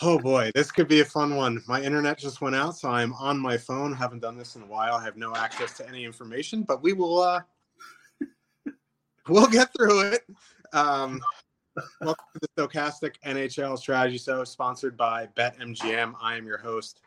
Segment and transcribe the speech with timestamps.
[0.00, 1.60] Oh boy, this could be a fun one.
[1.66, 3.92] My internet just went out, so I'm on my phone.
[3.92, 4.94] Haven't done this in a while.
[4.94, 7.40] I have no access to any information, but we will uh
[9.28, 10.22] we'll get through it.
[10.72, 11.20] Um
[12.00, 16.14] welcome to the Stokastic NHL Strategy Show, sponsored by BetMGM.
[16.22, 17.00] I am your host,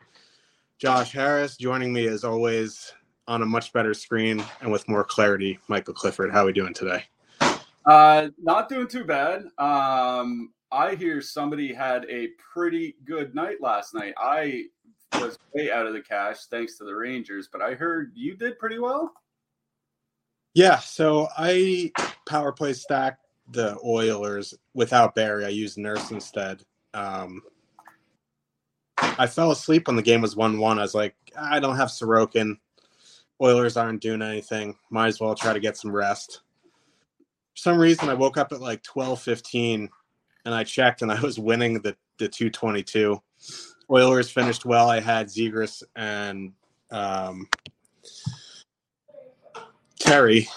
[0.78, 1.56] Josh Harris.
[1.56, 2.92] Joining me as always
[3.26, 6.30] on a much better screen and with more clarity, Michael Clifford.
[6.30, 7.04] How are we doing today?
[7.86, 9.44] Uh not doing too bad.
[9.56, 14.14] Um I hear somebody had a pretty good night last night.
[14.16, 14.64] I
[15.20, 18.58] was way out of the cash thanks to the Rangers, but I heard you did
[18.58, 19.12] pretty well.
[20.54, 21.92] Yeah, so I
[22.26, 25.44] power play stacked the Oilers without Barrie.
[25.44, 26.62] I used Nurse instead.
[26.94, 27.42] Um,
[28.96, 30.78] I fell asleep when the game was one-one.
[30.78, 32.56] I was like, I don't have Sorokin.
[33.42, 34.76] Oilers aren't doing anything.
[34.90, 36.40] Might as well try to get some rest.
[37.54, 39.90] For some reason, I woke up at like twelve fifteen
[40.44, 43.20] and I checked and I was winning the the 222.
[43.90, 44.88] Oilers finished well.
[44.88, 46.52] I had Zegras and
[46.90, 47.48] um,
[49.98, 50.48] Terry,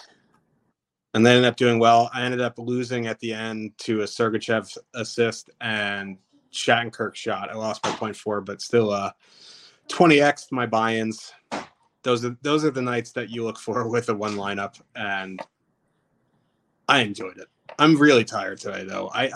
[1.13, 2.09] and they ended up doing well.
[2.13, 6.17] I ended up losing at the end to a Sergachev assist and
[6.53, 7.49] Shattenkirk shot.
[7.49, 9.11] I lost by 0.4, but still uh
[9.89, 11.31] 20x my buy-ins.
[12.03, 15.41] Those are those are the nights that you look for with a one lineup, and
[16.87, 17.47] I enjoyed it.
[17.77, 19.09] I'm really tired today, though.
[19.13, 19.29] I,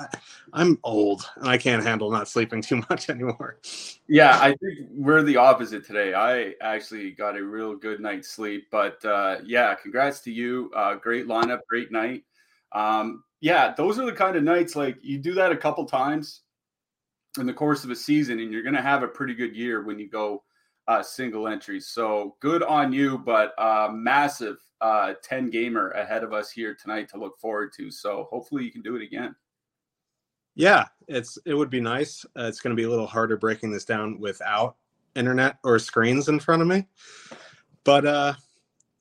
[0.53, 3.59] I am old and I can't handle not sleeping too much anymore.
[4.07, 6.13] Yeah, I think we're the opposite today.
[6.13, 10.71] I actually got a real good night's sleep, but uh, yeah, congrats to you.
[10.75, 12.23] Uh, great lineup, great night.
[12.71, 16.41] Um, yeah, those are the kind of nights like you do that a couple times
[17.39, 19.83] in the course of a season, and you're going to have a pretty good year
[19.83, 20.43] when you go
[20.87, 21.87] uh, single entries.
[21.87, 27.09] So good on you, but uh, massive uh, 10 gamer ahead of us here tonight
[27.09, 27.91] to look forward to.
[27.91, 29.35] So hopefully you can do it again.
[30.55, 32.25] Yeah, it's it would be nice.
[32.37, 34.75] Uh, it's going to be a little harder breaking this down without
[35.15, 36.85] internet or screens in front of me.
[37.83, 38.33] But uh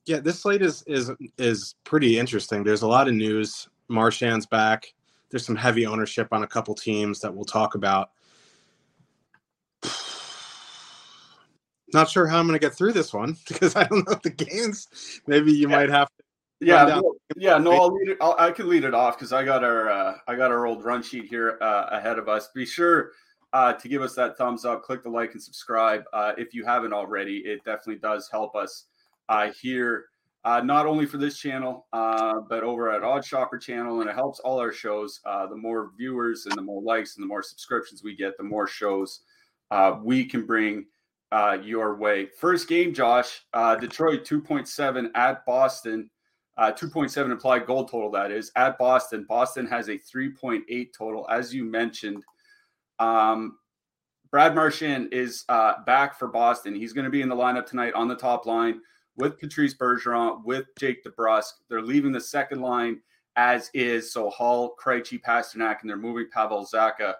[0.06, 2.64] yeah, this slate is is is pretty interesting.
[2.64, 3.68] There's a lot of news.
[3.88, 4.92] Marchand's back.
[5.30, 8.10] There's some heavy ownership on a couple teams that we'll talk about.
[11.94, 14.30] Not sure how I'm going to get through this one because I don't know the
[14.30, 15.20] games.
[15.26, 15.76] Maybe you yeah.
[15.76, 16.24] might have to.
[16.60, 18.18] Yeah, no, yeah, no, I'll lead it.
[18.20, 20.84] I'll, i can lead it off because I got our uh, I got our old
[20.84, 22.48] run sheet here uh, ahead of us.
[22.52, 23.12] Be sure
[23.52, 26.64] uh, to give us that thumbs up, click the like and subscribe uh, if you
[26.64, 27.38] haven't already.
[27.38, 28.86] It definitely does help us
[29.28, 30.06] uh, here,
[30.44, 34.14] uh, not only for this channel, uh, but over at Odd Shopper channel, and it
[34.14, 35.20] helps all our shows.
[35.24, 38.42] Uh, the more viewers and the more likes and the more subscriptions we get, the
[38.42, 39.20] more shows
[39.70, 40.86] uh, we can bring
[41.32, 42.26] uh, your way.
[42.26, 46.10] First game, Josh, uh, Detroit 2.7 at Boston.
[46.56, 49.24] Uh, 2.7 implied goal total, that is, at Boston.
[49.28, 52.24] Boston has a 3.8 total, as you mentioned.
[52.98, 53.58] Um,
[54.30, 56.74] Brad Marchand is uh, back for Boston.
[56.74, 58.80] He's going to be in the lineup tonight on the top line
[59.16, 61.52] with Patrice Bergeron, with Jake DeBrusk.
[61.68, 63.00] They're leaving the second line
[63.36, 64.12] as is.
[64.12, 67.14] So Hall, Krejci, Pastrnak, and they're moving Pavel Zacha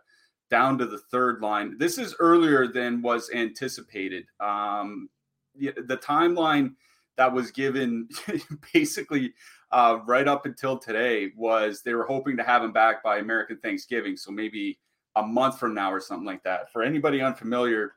[0.50, 1.76] down to the third line.
[1.78, 4.25] This is earlier than was anticipated.
[4.41, 5.09] Um,
[5.54, 6.74] the timeline
[7.16, 8.09] that was given
[8.72, 9.34] basically
[9.72, 13.59] uh, right up until today was they were hoping to have him back by American
[13.59, 14.16] Thanksgiving.
[14.16, 14.78] So maybe
[15.16, 16.72] a month from now or something like that.
[16.72, 17.94] For anybody unfamiliar,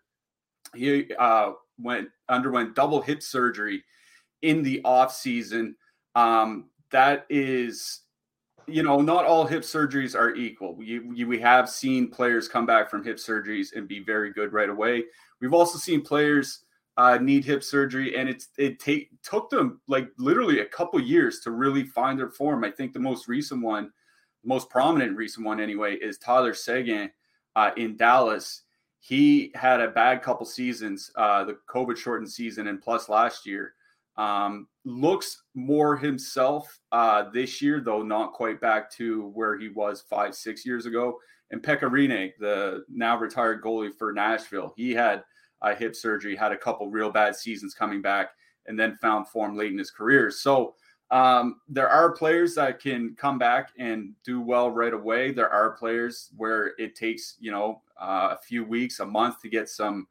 [0.75, 3.83] he uh, went underwent double hip surgery
[4.42, 5.75] in the off season.
[6.15, 8.01] Um, that is
[8.73, 10.75] you know, not all hip surgeries are equal.
[10.75, 14.53] We, we, we have seen players come back from hip surgeries and be very good
[14.53, 15.03] right away.
[15.39, 16.63] We've also seen players
[16.97, 21.39] uh, need hip surgery, and it's it take took them like literally a couple years
[21.41, 22.63] to really find their form.
[22.63, 23.91] I think the most recent one,
[24.44, 27.09] the most prominent recent one anyway, is Tyler Seguin
[27.56, 28.63] uh, in Dallas.
[29.01, 33.73] he had a bad couple seasons, uh, the COVID shortened season, and plus last year.
[34.15, 40.01] Um, looks more himself uh, this year, though not quite back to where he was
[40.01, 41.19] five, six years ago.
[41.51, 45.24] And Pekka Rinne, the now retired goalie for Nashville, he had
[45.62, 48.31] a hip surgery, had a couple real bad seasons coming back,
[48.66, 50.31] and then found form late in his career.
[50.31, 50.75] So
[51.12, 55.31] um, there are players that can come back and do well right away.
[55.31, 59.50] There are players where it takes, you know, uh, a few weeks, a month to
[59.50, 60.07] get some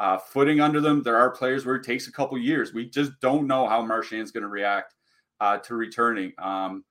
[0.00, 1.02] uh, footing under them.
[1.02, 2.72] There are players where it takes a couple years.
[2.72, 4.94] We just don't know how Marchand's going to react
[5.40, 6.32] uh, to returning.
[6.38, 6.84] Um,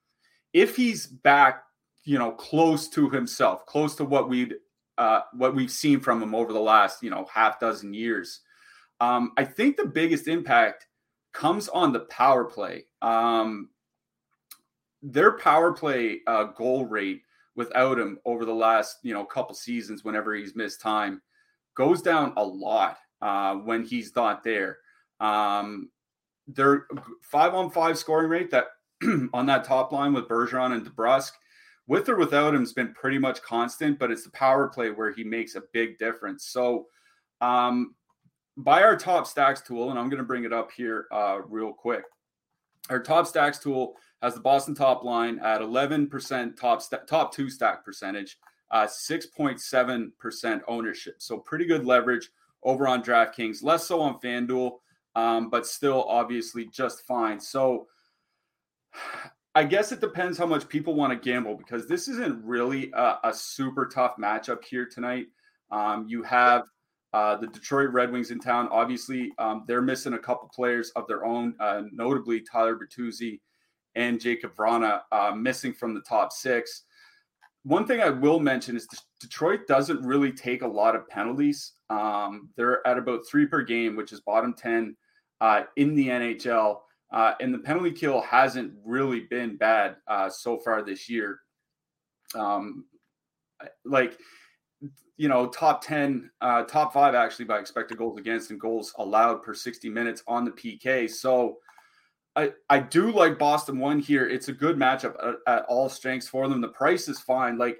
[0.53, 1.63] if he's back,
[2.03, 4.55] you know, close to himself, close to what we'd
[4.97, 8.41] uh, what we've seen from him over the last, you know, half dozen years,
[8.99, 10.87] um, I think the biggest impact
[11.33, 12.85] comes on the power play.
[13.01, 13.69] Um,
[15.03, 17.21] their power play uh, goal rate
[17.55, 21.21] without him over the last, you know, couple seasons, whenever he's missed time,
[21.77, 24.79] goes down a lot uh, when he's not there.
[25.19, 25.89] Um,
[26.47, 26.87] their
[27.21, 28.67] five on five scoring rate that
[29.33, 31.31] on that top line with Bergeron and DeBrusk,
[31.87, 33.99] with or without him, has been pretty much constant.
[33.99, 36.47] But it's the power play where he makes a big difference.
[36.47, 36.87] So,
[37.41, 37.95] um,
[38.57, 41.73] by our top stacks tool, and I'm going to bring it up here uh, real
[41.73, 42.03] quick.
[42.89, 47.49] Our top stacks tool has the Boston top line at 11% top st- top two
[47.49, 48.37] stack percentage
[48.71, 51.15] uh, 6.7% ownership.
[51.19, 52.29] So pretty good leverage
[52.63, 54.71] over on DraftKings, less so on FanDuel,
[55.15, 57.39] um, but still obviously just fine.
[57.39, 57.87] So
[59.55, 63.17] I guess it depends how much people want to gamble because this isn't really a,
[63.23, 65.27] a super tough matchup here tonight.
[65.71, 66.65] Um, you have
[67.13, 68.67] uh, the Detroit Red Wings in town.
[68.71, 73.39] Obviously, um, they're missing a couple players of their own, uh, notably Tyler Bertuzzi
[73.95, 76.83] and Jakub Vrana uh, missing from the top six
[77.67, 78.87] one thing I will mention is
[79.19, 81.73] Detroit doesn't really take a lot of penalties.
[81.89, 84.95] Um, they're at about three per game, which is bottom 10
[85.41, 86.79] uh, in the NHL.
[87.11, 91.39] Uh, and the penalty kill hasn't really been bad uh, so far this year.
[92.35, 92.85] Um,
[93.83, 94.17] like,
[95.17, 99.43] you know, top 10, uh, top five actually by expected goals against and goals allowed
[99.43, 101.09] per 60 minutes on the PK.
[101.09, 101.57] So,
[102.37, 104.29] I, I do like Boston one here.
[104.29, 106.61] It's a good matchup at, at, all strengths for them.
[106.61, 107.57] The price is fine.
[107.57, 107.79] Like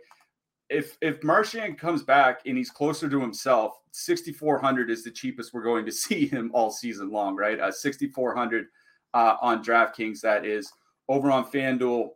[0.70, 5.62] if if Marchand comes back and he's closer to himself, 6400 is the cheapest we're
[5.62, 7.60] going to see him all season long, right?
[7.60, 8.66] Uh, 6400
[9.14, 10.72] uh, on DraftKings that is
[11.08, 12.10] over on FanDuel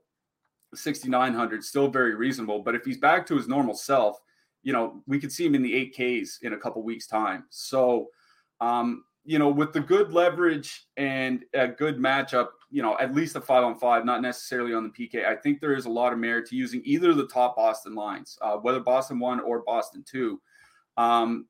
[0.73, 4.19] 6900 still very reasonable, but if he's back to his normal self,
[4.63, 7.45] you know, we could see him in the 8Ks in a couple weeks time.
[7.51, 8.07] So
[8.61, 13.35] um you know, with the good leverage and a good matchup, you know, at least
[13.35, 15.25] a five on five, not necessarily on the PK.
[15.25, 17.93] I think there is a lot of merit to using either of the top Boston
[17.93, 20.41] lines, uh, whether Boston one or Boston two.
[20.97, 21.45] Um,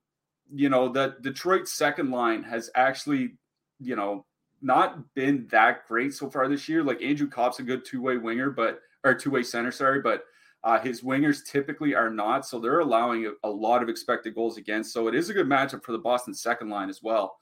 [0.54, 3.36] you know, the Detroit second line has actually,
[3.80, 4.26] you know,
[4.62, 6.84] not been that great so far this year.
[6.84, 10.26] Like Andrew Copp's a good two way winger, but or two way center, sorry, but
[10.64, 12.46] uh, his wingers typically are not.
[12.46, 14.94] So they're allowing a, a lot of expected goals against.
[14.94, 17.40] So it is a good matchup for the Boston second line as well.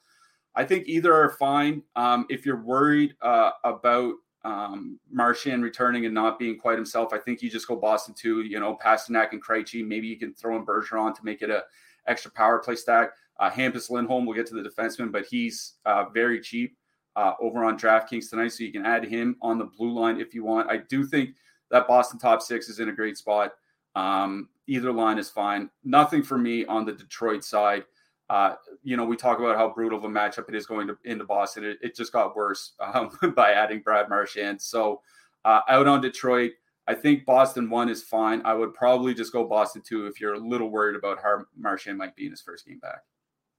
[0.60, 1.84] I think either are fine.
[1.96, 7.18] Um, if you're worried uh, about um, Marchand returning and not being quite himself, I
[7.18, 8.42] think you just go Boston two.
[8.42, 9.88] You know, Pastrnak and Krejci.
[9.88, 11.64] Maybe you can throw in Bergeron to make it a
[12.08, 13.12] extra power play stack.
[13.40, 16.76] Uh, Hampus Lindholm, we'll get to the defenseman, but he's uh, very cheap
[17.16, 20.36] uh, over on DraftKings tonight, so you can add him on the blue line if
[20.36, 20.70] you want.
[20.70, 21.36] I do think
[21.72, 23.54] that Boston top six is in a great spot.
[23.96, 25.70] Um, either line is fine.
[25.86, 27.86] Nothing for me on the Detroit side.
[28.30, 30.98] Uh, you know, we talk about how brutal of a matchup it is going to
[31.04, 31.64] into Boston.
[31.64, 34.62] It, it just got worse um, by adding Brad Marchand.
[34.62, 35.02] So
[35.46, 36.52] uh, out on Detroit,
[36.88, 38.42] I think Boston one is fine.
[38.46, 41.98] I would probably just go Boston two if you're a little worried about how Marchand
[41.98, 43.02] might be in his first game back.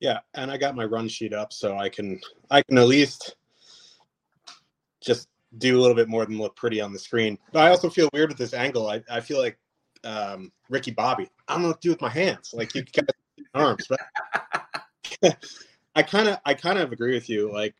[0.01, 3.37] Yeah, and I got my run sheet up, so I can I can at least
[5.01, 7.39] just do a little bit more than look pretty on the screen.
[7.53, 8.89] But I also feel weird with this angle.
[8.89, 9.59] I, I feel like
[10.05, 11.29] um, Ricky Bobby.
[11.49, 12.53] I don't know what to do with my hands.
[12.53, 13.07] Like you guys
[13.55, 14.01] arms, but
[15.95, 17.53] I kind of I kind of agree with you.
[17.53, 17.75] Like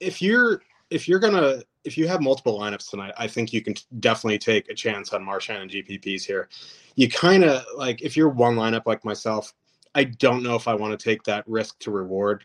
[0.00, 3.74] if you're if you're gonna if you have multiple lineups tonight, I think you can
[4.00, 6.48] definitely take a chance on Marchand and GPPs here.
[6.96, 9.54] You kind of like if you're one lineup like myself,
[9.94, 12.44] I don't know if I want to take that risk to reward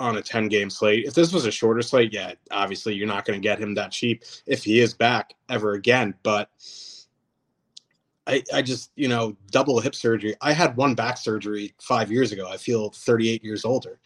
[0.00, 1.06] on a 10 game slate.
[1.06, 3.90] If this was a shorter slate, yeah, obviously you're not going to get him that
[3.90, 6.14] cheap if he is back ever again.
[6.22, 6.50] But
[8.28, 10.36] I, I just, you know, double hip surgery.
[10.42, 12.48] I had one back surgery five years ago.
[12.48, 13.98] I feel 38 years older.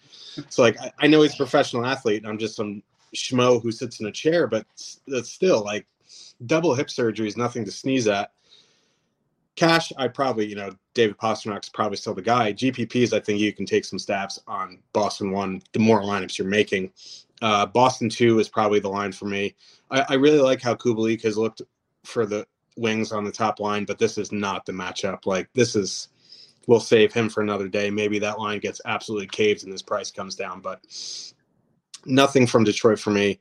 [0.48, 2.82] So, like, I, I know he's a professional athlete and I'm just some
[3.14, 4.64] schmo who sits in a chair, but
[5.08, 5.86] that's still like
[6.46, 8.30] double hip surgery is nothing to sneeze at.
[9.56, 12.52] cash, I probably, you know, David Pastrnak's probably still the guy.
[12.52, 15.62] GPPs, I think you can take some stabs on Boston one.
[15.72, 16.92] The more lineups you're making,
[17.42, 19.54] uh, Boston two is probably the line for me.
[19.90, 21.62] I, I really like how Kubalik has looked
[22.04, 25.26] for the wings on the top line, but this is not the matchup.
[25.26, 26.08] Like this is,
[26.66, 27.90] we'll save him for another day.
[27.90, 30.80] Maybe that line gets absolutely caved and this price comes down, but
[32.04, 33.40] nothing from Detroit for me.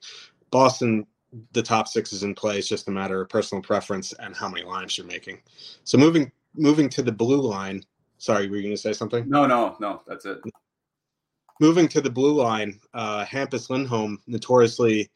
[0.51, 1.05] Boston
[1.53, 2.57] the top six is in play.
[2.57, 5.39] It's just a matter of personal preference and how many lines you're making.
[5.83, 7.83] So moving moving to the blue line.
[8.17, 9.27] Sorry, were you going to say something?
[9.27, 10.01] No, no, no.
[10.05, 10.39] That's it.
[11.59, 15.09] Moving to the blue line, uh, Hampus Lindholm notoriously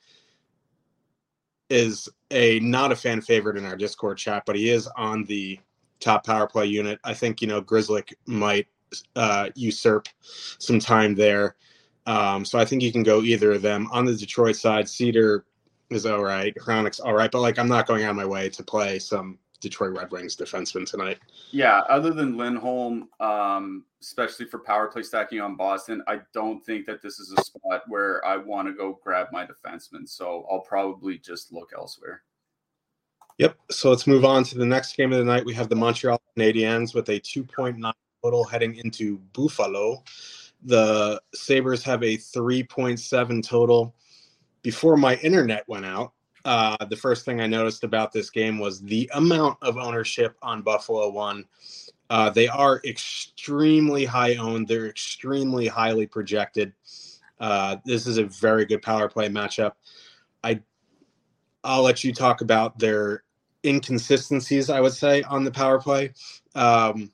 [1.70, 5.60] is a not a fan favorite in our Discord chat, but he is on the
[6.00, 7.00] top power play unit.
[7.04, 8.68] I think you know Grzelcyk might
[9.16, 11.56] uh, usurp some time there.
[12.06, 13.88] Um, so I think you can go either of them.
[13.92, 15.42] On the Detroit side, Seider
[15.90, 16.56] is all right.
[16.56, 19.40] Hronek's all right, but like I'm not going out of my way to play some
[19.66, 21.18] Detroit Red Wings defenseman tonight.
[21.50, 26.86] Yeah, other than Lindholm, um, especially for power play stacking on Boston, I don't think
[26.86, 30.08] that this is a spot where I want to go grab my defenseman.
[30.08, 32.22] So I'll probably just look elsewhere.
[33.40, 33.58] Yep.
[33.72, 35.44] So let's move on to the next game of the night.
[35.44, 37.92] We have the Montreal Canadiens with a 2.9
[38.24, 40.04] total heading into Buffalo.
[40.64, 43.96] The Sabres have a 3.7 total
[44.62, 46.14] before my internet went out,
[46.46, 50.62] uh, the first thing I noticed about this game was the amount of ownership on
[50.62, 51.46] Buffalo One.
[52.12, 54.68] Uh, they are extremely high owned.
[54.68, 56.72] They're extremely highly projected.
[57.40, 59.72] Uh, this is a very good power play matchup.
[60.44, 60.62] I,
[61.64, 63.24] I'll let you talk about their
[63.66, 64.70] inconsistencies.
[64.70, 66.14] I would say on the power play.
[66.54, 67.12] Um,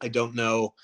[0.00, 0.74] I don't know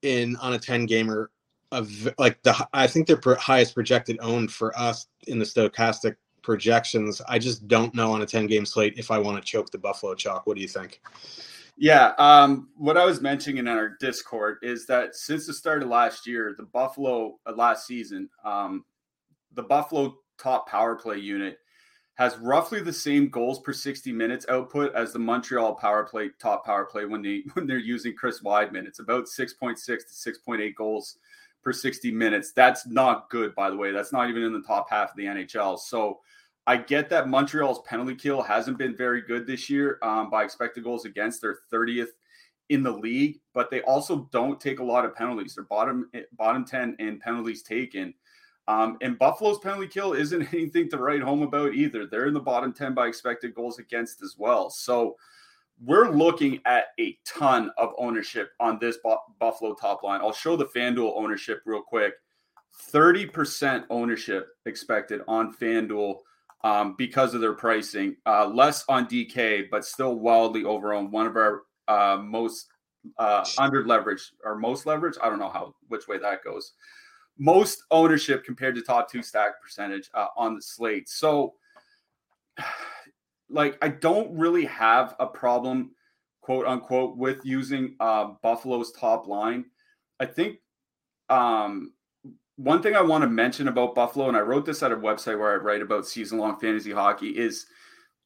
[0.00, 1.30] in on a ten gamer
[1.70, 7.20] of like the I think they're highest projected owned for us in the Stokastic projections.
[7.28, 9.78] I just don't know on a 10 game slate if I want to choke the
[9.78, 10.46] Buffalo chalk.
[10.46, 11.00] What do you think?
[11.76, 15.88] Yeah, um, what I was mentioning in our Discord is that since the start of
[15.88, 18.84] last year, the Buffalo uh, last season, um,
[19.54, 21.58] the Buffalo top power play unit
[22.14, 26.66] has roughly the same goals per 60 minutes output as the Montreal power play top
[26.66, 28.86] power play when they when they're using Chris Wideman.
[28.86, 31.16] It's about 6.6 to 6.8 goals
[31.62, 32.52] per 60 minutes.
[32.52, 33.92] That's not good, by the way.
[33.92, 35.78] That's not even in the top half of the NHL.
[35.78, 36.20] So
[36.66, 40.84] I get that Montreal's penalty kill hasn't been very good this year um, by expected
[40.84, 41.40] goals against.
[41.40, 42.10] They're 30th
[42.68, 45.54] in the league, but they also don't take a lot of penalties.
[45.54, 48.14] They're bottom bottom 10 in penalties taken.
[48.68, 52.06] Um, and Buffalo's penalty kill isn't anything to write home about either.
[52.06, 54.70] They're in the bottom 10 by expected goals against as well.
[54.70, 55.16] So
[55.84, 58.98] we're looking at a ton of ownership on this
[59.38, 60.20] Buffalo top line.
[60.20, 62.14] I'll show the FanDuel ownership real quick.
[62.92, 66.18] 30% ownership expected on FanDuel
[66.64, 68.16] um, because of their pricing.
[68.26, 72.68] Uh, less on DK, but still wildly over on one of our uh, most
[73.18, 75.16] uh, under leveraged or most leverage.
[75.22, 76.74] I don't know how which way that goes.
[77.38, 81.08] Most ownership compared to top two stack percentage uh, on the slate.
[81.08, 81.54] So
[83.50, 85.90] like I don't really have a problem,
[86.40, 89.64] quote unquote, with using uh, Buffalo's top line.
[90.18, 90.58] I think
[91.28, 91.92] um,
[92.56, 95.38] one thing I want to mention about Buffalo, and I wrote this at a website
[95.38, 97.66] where I write about season long fantasy hockey, is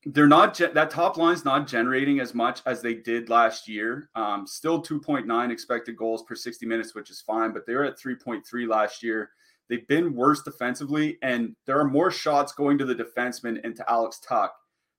[0.07, 4.11] they're not that top line's not generating as much as they did last year.
[4.15, 7.99] Um, still 2.9 expected goals per 60 minutes, which is fine, but they were at
[7.99, 9.31] 3.3 last year.
[9.69, 13.91] They've been worse defensively, and there are more shots going to the defenseman and to
[13.91, 14.51] Alex Tuch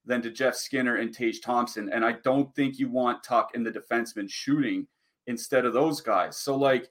[0.05, 1.89] than to Jeff Skinner and Tage Thompson.
[1.91, 4.87] And I don't think you want Tuch and the defenseman shooting
[5.27, 6.37] instead of those guys.
[6.37, 6.89] So, like,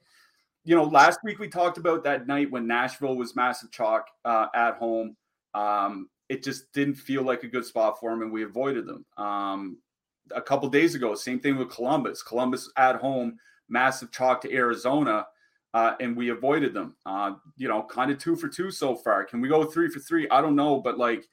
[0.64, 4.46] you know, last week we talked about that night when Nashville was massive chalk uh,
[4.54, 5.16] at home.
[5.52, 9.04] Um, it just didn't feel like a good spot for them, and we avoided them.
[9.18, 9.78] Um,
[10.34, 12.22] a couple days ago, same thing with Columbus.
[12.22, 15.26] Columbus at home, massive chalk to Arizona.
[15.74, 16.94] Uh, and we avoided them.
[17.04, 19.24] Uh, you know, kind of two for two so far.
[19.24, 20.28] Can we go three for three?
[20.30, 21.26] I don't know, but like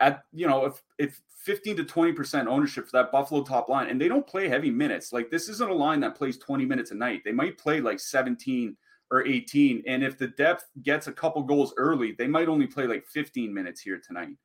[0.00, 3.88] at you know if if 15 to 20 percent ownership for that Buffalo top line,
[3.88, 5.12] and they don't play heavy minutes.
[5.12, 7.22] Like this isn't a line that plays 20 minutes a night.
[7.24, 8.76] They might play like 17
[9.10, 12.86] or 18, and if the depth gets a couple goals early, they might only play
[12.86, 14.36] like 15 minutes here tonight.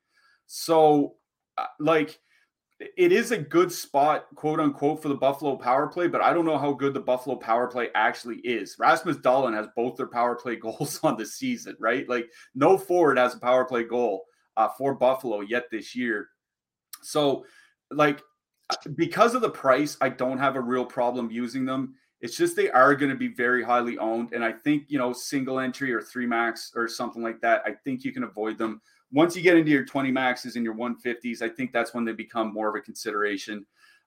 [0.46, 1.15] So,
[1.58, 2.20] uh, like
[2.98, 6.46] it is a good spot, quote unquote, for the Buffalo power play, but I don't
[6.46, 8.75] know how good the Buffalo power play actually is.
[8.79, 12.08] Rasmus Dahlin has both their power play goals on the season, right?
[12.08, 14.25] Like no forward has a power play goal
[14.58, 16.29] uh, for Buffalo yet this year.
[17.01, 17.46] So,
[17.89, 18.22] like,
[18.96, 21.96] because of the price, I don't have a real problem using them.
[22.22, 24.34] It's just they are going to be very highly owned.
[24.34, 27.72] And I think, you know, single entry or three max or something like that, I
[27.84, 28.79] think you can avoid them.
[29.12, 32.13] Once you get into your 20 maxes and your 150s, I think that's when they
[32.13, 33.65] become more of a consideration.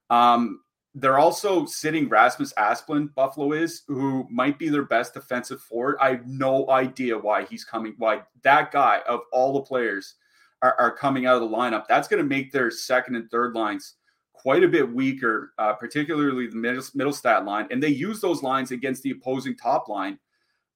[0.09, 0.61] Um,
[0.95, 5.97] they're also sitting Rasmus Asplund, Buffalo is, who might be their best defensive forward.
[5.99, 10.15] I have no idea why he's coming, why that guy of all the players
[10.61, 11.85] are, are coming out of the lineup.
[11.87, 13.95] That's going to make their second and third lines
[14.33, 17.67] quite a bit weaker, uh, particularly the middle, middle stat line.
[17.71, 20.19] And they use those lines against the opposing top line.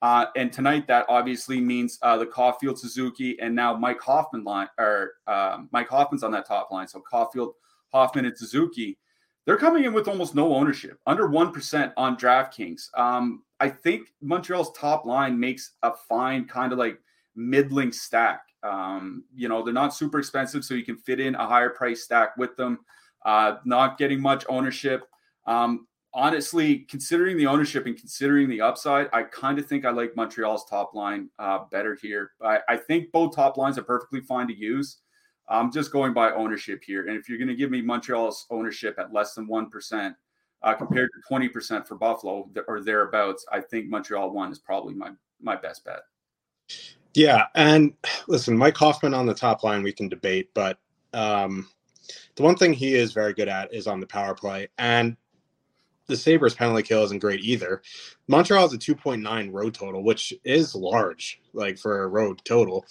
[0.01, 4.69] Uh, and tonight, that obviously means uh, the Caufield, Suzuki, and now Mike Hoffman line,
[4.77, 6.87] or uh, Mike Hoffman's on that top line.
[6.87, 7.51] So Caufield,
[7.91, 8.97] Hoffman, and Suzuki
[9.49, 12.95] they're coming in with almost no ownership, under 1% on DraftKings.
[12.95, 16.99] Um, I think Montreal's top line makes a fine kind of like
[17.39, 18.41] middling stack.
[18.61, 22.03] Um, you know, they're not super expensive, so you can fit in a higher price
[22.03, 22.79] stack with them.
[23.25, 25.07] Uh, not getting much ownership.
[25.45, 30.15] Um, honestly, considering the ownership and considering the upside, I kind of think I like
[30.15, 32.31] Montreal's top line uh, better here.
[32.41, 34.97] I, I think both top lines are perfectly fine to use.
[35.47, 37.07] I'm just going by ownership here.
[37.07, 40.15] And if you're going to give me Montreal's ownership at less than 1%
[40.61, 45.11] uh, compared to 20% for Buffalo or thereabouts, I think Montreal one is probably my,
[45.41, 46.01] my best bet.
[47.19, 47.47] Yeah.
[47.53, 47.91] And
[48.29, 50.79] listen, Mike Hoffman on the top line, we can debate, but
[51.13, 51.67] um,
[52.37, 54.69] the one thing he is very good at is on the power play.
[54.77, 55.17] And
[56.07, 57.81] the Sabres penalty kill isn't great either.
[58.29, 62.85] Montreal has a 2.9 road total, which is large, like for a road total.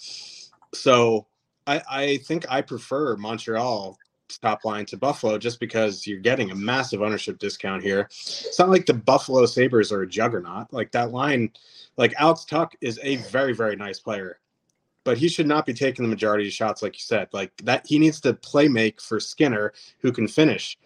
[0.75, 1.25] So
[1.65, 3.97] I, I think I prefer Montreal
[4.37, 8.01] top line to Buffalo just because you're getting a massive ownership discount here.
[8.11, 10.71] It's not like the Buffalo Sabres are a juggernaut.
[10.71, 11.51] Like that line,
[11.97, 14.39] like Alex Tuch is a very, very nice player,
[15.03, 17.27] but he should not be taking the majority of shots, like you said.
[17.33, 20.77] Like that, he needs to play make for Skinner, who can finish.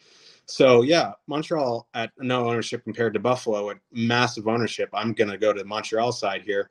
[0.45, 4.89] So yeah, Montreal at no ownership compared to Buffalo at massive ownership.
[4.93, 6.69] I'm gonna go to the Montreal side here.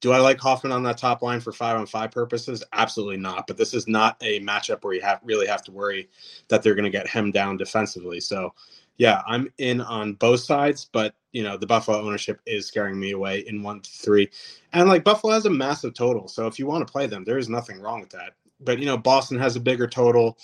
[0.00, 2.62] Do I like Hoffman on that top line for five on five purposes?
[2.72, 3.46] Absolutely not.
[3.46, 6.08] But this is not a matchup where you have really have to worry
[6.48, 8.20] that they're going to get hemmed down defensively.
[8.20, 8.54] So,
[8.96, 13.12] yeah, I'm in on both sides, but you know the Buffalo ownership is scaring me
[13.12, 14.30] away in one to three,
[14.72, 16.28] and like Buffalo has a massive total.
[16.28, 18.34] So if you want to play them, there is nothing wrong with that.
[18.60, 20.38] But you know Boston has a bigger total,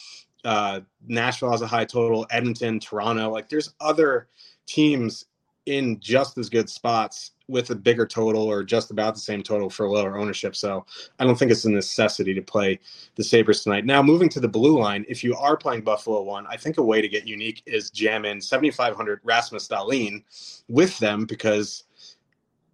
[0.44, 4.28] uh, Nashville has a high total, Edmonton, Toronto, like there's other
[4.66, 5.26] teams
[5.66, 9.68] in just as good spots with a bigger total or just about the same total
[9.68, 10.56] for lower ownership.
[10.56, 10.86] So
[11.18, 12.80] I don't think it's a necessity to play
[13.16, 13.84] the Sabres tonight.
[13.84, 16.82] Now, moving to the blue line, if you are playing Buffalo one, I think a
[16.82, 20.22] way to get unique is jam in 7,500 Rasmus Dahlin
[20.68, 21.84] with them because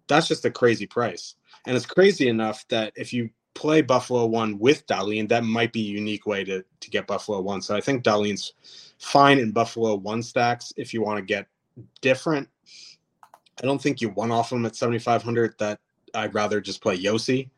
[0.07, 1.35] that's just a crazy price.
[1.65, 5.81] And it's crazy enough that if you play Buffalo one with Dahlin, that might be
[5.81, 7.61] a unique way to, to get Buffalo one.
[7.61, 8.53] So I think Dahlin's
[8.99, 11.47] fine in Buffalo one stacks if you want to get
[12.01, 12.47] different
[13.61, 15.55] I don't think you won off him at 7,500.
[15.59, 15.79] That
[16.13, 17.49] I'd rather just play Josi.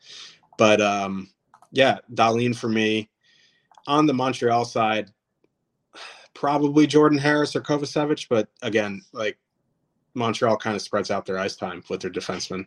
[0.58, 1.30] But um,
[1.72, 3.10] yeah, Dahlin for me.
[3.86, 5.12] On the Montreal side,
[6.34, 8.28] probably Jordan Harris or Kovacevic.
[8.30, 9.38] But again, like
[10.14, 12.66] Montreal kind of spreads out their ice time with their defensemen.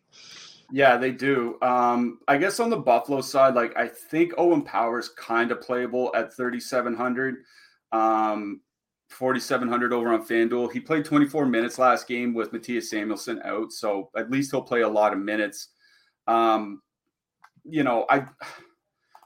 [0.71, 1.59] Yeah, they do.
[1.63, 6.11] Um, I guess on the Buffalo side, like I think Owen Power's kind of playable
[6.15, 7.37] at 3,700.
[7.93, 8.61] Um,
[9.11, 10.73] 4,700 over on FanDuel.
[10.73, 14.83] He played 24 minutes last game with Mattias Samuelsson out, so at least he'll play
[14.83, 15.69] a lot of minutes.
[16.27, 16.83] Um,
[17.65, 18.27] you know, I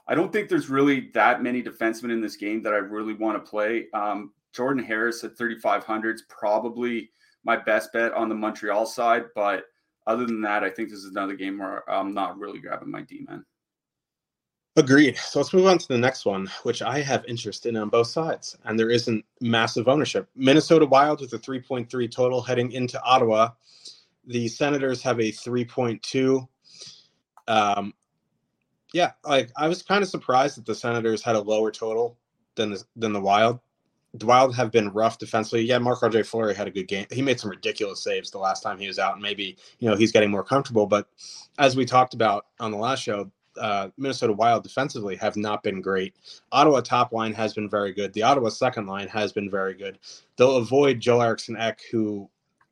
[0.07, 3.43] I don't think there's really that many defensemen in this game that I really want
[3.43, 3.87] to play.
[3.93, 7.11] Um, Jordan Harris at 3,500 is probably
[7.43, 9.63] my best bet on the Montreal side, but
[10.07, 13.01] other than that, I think this is another game where I'm not really grabbing my
[13.01, 13.45] D man.
[14.77, 15.17] Agreed.
[15.17, 18.07] So let's move on to the next one, which I have interest in on both
[18.07, 20.29] sides, and there isn't massive ownership.
[20.33, 23.49] Minnesota Wild with a 3.3 total heading into Ottawa.
[24.27, 26.47] The Senators have a 3.2.
[27.49, 27.93] Um,
[28.93, 32.17] yeah, like I was kind of surprised that the Senators had a lower total
[32.55, 33.59] than the, than the Wild.
[34.13, 35.63] The Wild have been rough defensively.
[35.63, 37.07] Yeah, Marc-Andre Fleury had a good game.
[37.11, 39.97] He made some ridiculous saves the last time he was out, and maybe you know
[39.97, 40.85] he's getting more comfortable.
[40.85, 41.09] But
[41.59, 43.31] as we talked about on the last show,
[43.61, 46.15] uh, Minnesota Wild defensively have not been great.
[46.51, 48.11] Ottawa top line has been very good.
[48.13, 49.99] The Ottawa second line has been very good.
[50.35, 52.29] They'll avoid Joel Eriksson Ek, who,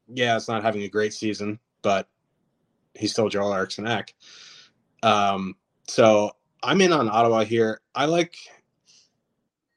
[0.08, 2.08] yeah, is not having a great season, but
[2.96, 4.16] he's still Joel Eriksson Ek.
[5.04, 5.56] Um,
[5.88, 6.32] so
[6.64, 7.82] I'm in on Ottawa here.
[7.94, 8.36] I like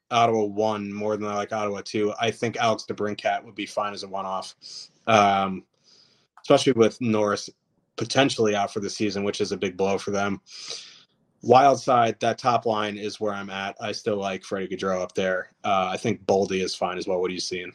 [0.09, 2.13] Ottawa one more than I like Ottawa two.
[2.19, 4.55] I think Alex DeBrincat would be fine as a one off,
[5.07, 5.63] um,
[6.41, 7.49] especially with Norris
[7.95, 10.41] potentially out for the season, which is a big blow for them.
[11.43, 13.75] Wild side, that top line is where I'm at.
[13.81, 15.51] I still like Freddie Gaudreau up there.
[15.65, 17.19] Uh, I think Boldy is fine as well.
[17.19, 17.73] What are you seeing?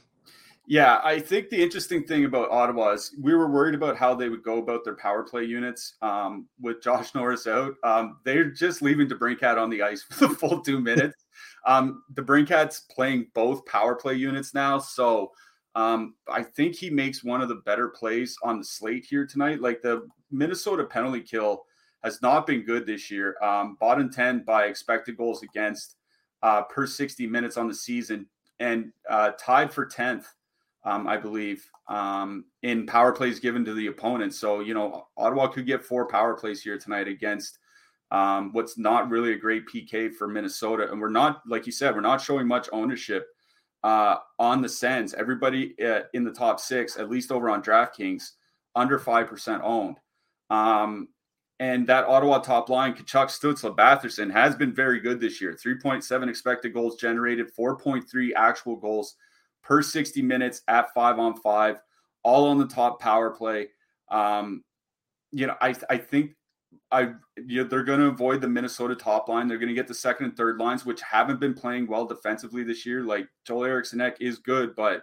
[0.66, 4.30] Yeah, I think the interesting thing about Ottawa is we were worried about how they
[4.30, 7.74] would go about their power play units um, with Josh Norris out.
[7.84, 11.16] Um, they're just leaving DeBrincat on the ice for the full two minutes.
[11.66, 15.32] Um, DeBrincat's playing both power play units now, so
[15.74, 19.60] um, I think he makes one of the better plays on the slate here tonight.
[19.60, 21.64] Like the Minnesota penalty kill
[22.04, 23.36] has not been good this year.
[23.42, 25.96] Um, bottom ten by expected goals against
[26.42, 28.26] uh, per sixty minutes on the season,
[28.60, 30.26] and uh, tied for tenth
[30.84, 34.34] um, I believe, um, in power plays given to the opponent.
[34.34, 37.58] So, you know, Ottawa could get four power plays here tonight against
[38.10, 40.90] um, what's not really a great PK for Minnesota.
[40.90, 43.26] And we're not, like you said, we're not showing much ownership
[43.84, 45.14] uh, on the Sens.
[45.14, 48.30] Everybody uh, in the top six, at least over on DraftKings,
[48.74, 49.96] under 5% owned.
[50.48, 51.08] Um,
[51.60, 55.52] and that Ottawa top line, Tkachuk, Stutzle, Batherson, has been very good this year.
[55.52, 59.16] 3.7 expected goals generated, 4.3 actual goals
[59.62, 61.80] per 60 minutes at five on five,
[62.22, 63.68] all on the top power play.
[64.10, 64.62] Um,
[65.32, 66.36] you know, I I think
[66.90, 69.48] I you know, they're going to avoid the Minnesota top line.
[69.48, 72.62] They're going to get the second and third lines, which haven't been playing well defensively
[72.62, 73.02] this year.
[73.02, 75.02] Like Joel Eriksson is good, but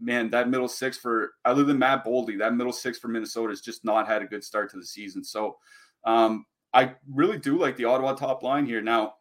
[0.00, 3.60] man, that middle six for other than Matt Boldy, that middle six for Minnesota has
[3.60, 5.24] just not had a good start to the season.
[5.24, 5.56] So
[6.04, 8.80] um, I really do like the Ottawa top line here.
[8.80, 9.14] Now,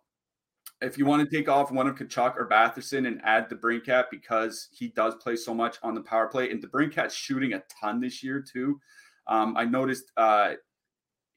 [0.82, 4.06] if you want to take off one of Tkachuk or Batherson and add the DeBrincat
[4.12, 7.64] because he does play so much on the power play, and the DeBrincat's shooting a
[7.82, 8.80] ton this year too.
[9.28, 10.54] Um, I noticed uh,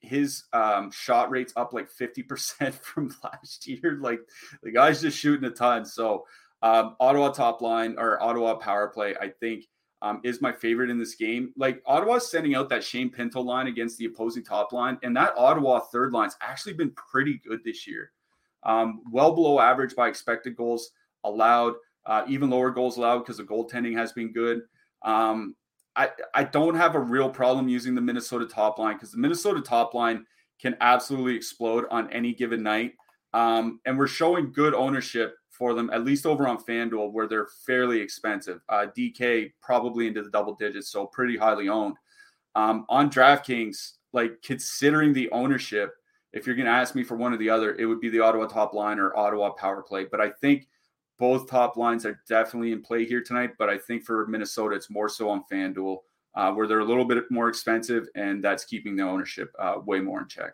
[0.00, 3.98] his um, shot rate's up like 50% from last year.
[4.00, 4.20] Like
[4.62, 5.84] the guy's just shooting a ton.
[5.84, 6.26] So
[6.62, 9.64] um, Ottawa top line or Ottawa power play, I think,
[10.02, 11.52] um, is my favorite in this game.
[11.56, 15.34] Like Ottawa's sending out that Shane Pinto line against the opposing top line, and that
[15.36, 18.12] Ottawa third line's actually been pretty good this year
[18.62, 20.90] um, well below average by expected goals
[21.24, 21.74] allowed,
[22.06, 24.62] uh, even lower goals allowed because the goaltending has been good.
[25.02, 25.54] Um,
[25.96, 29.60] I, I don't have a real problem using the Minnesota top line because the Minnesota
[29.60, 30.24] top line
[30.60, 32.92] can absolutely explode on any given night.
[33.32, 37.48] Um, and we're showing good ownership for them, at least over on FanDuel, where they're
[37.66, 38.62] fairly expensive.
[38.70, 41.96] Uh, DK probably into the double digits, so pretty highly owned.
[42.54, 45.92] Um, on DraftKings, like considering the ownership,
[46.32, 48.20] if you're going to ask me for one or the other, it would be the
[48.20, 50.06] Ottawa top line or Ottawa power play.
[50.10, 50.66] But I think
[51.18, 53.50] both top lines are definitely in play here tonight.
[53.58, 55.98] But I think for Minnesota, it's more so on FanDuel,
[56.36, 60.00] uh, where they're a little bit more expensive, and that's keeping the ownership uh, way
[60.00, 60.52] more in check.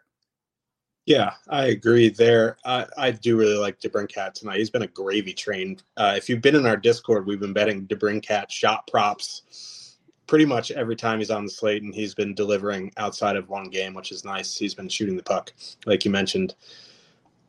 [1.07, 2.57] Yeah, I agree there.
[2.65, 4.59] I, I do really like DeBrincat tonight.
[4.59, 5.79] He's been a gravy train.
[5.97, 10.73] Uh, if you've been in our Discord, we've been betting DeBrincat shot props pretty much
[10.73, 14.11] every time he's on the slate, and he's been delivering outside of one game, which
[14.11, 14.57] is nice.
[14.57, 15.53] He's been shooting the puck,
[15.87, 16.57] like you mentioned,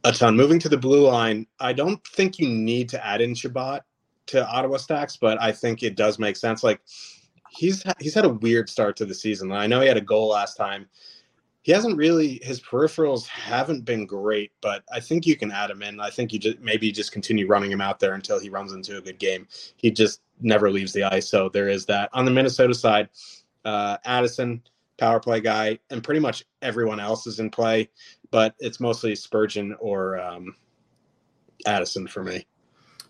[0.03, 0.35] a ton.
[0.35, 3.81] Moving to the blue line, I don't think you need to add in Chabot
[4.27, 6.63] to Ottawa stacks, but I think it does make sense.
[6.63, 6.81] Like
[7.49, 9.51] he's he's had a weird start to the season.
[9.51, 10.87] I know he had a goal last time.
[11.67, 15.81] He hasn't really his peripherals haven't been great, but I think you can add him
[15.81, 15.99] in.
[15.99, 18.97] I think you just maybe just continue running him out there until he runs into
[18.97, 19.45] a good game.
[19.75, 21.27] He just never leaves the ice.
[21.27, 22.09] So there is that.
[22.13, 23.09] On the Minnesota side,
[23.65, 24.63] uh, Addison,
[24.97, 27.89] power play guy, and pretty much everyone else is in play,
[28.31, 30.55] but it's mostly Spurgeon or um,
[31.65, 32.47] Addison for me.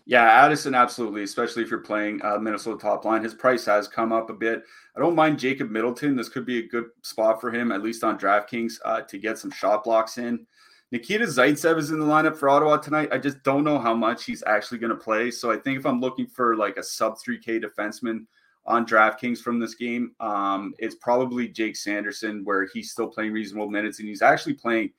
[0.08, 3.22] Yeah, Addison, absolutely, especially if you're playing uh, Minnesota top line.
[3.22, 4.62] His price has come up a bit.
[4.96, 6.16] I don't mind Jacob Middleton.
[6.16, 9.36] This could be a good spot for him, at least on DraftKings, uh, to get
[9.36, 10.46] some shot blocks in.
[10.92, 13.10] Nikita Zaitsev is in the lineup for Ottawa tonight.
[13.12, 15.30] I just don't know how much he's actually going to play.
[15.30, 18.24] So I think if I'm looking for like a sub 3K defenseman
[18.64, 23.68] on DraftKings from this game, um, it's probably Jake Sanderson, where he's still playing reasonable
[23.68, 24.90] minutes and he's actually playing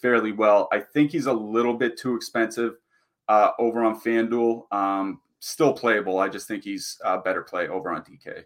[0.00, 0.68] fairly well.
[0.70, 2.74] I think he's a little bit too expensive
[3.32, 4.70] uh, over on FanDuel.
[4.72, 6.18] Um, still playable.
[6.18, 8.44] I just think he's a better play over on DK.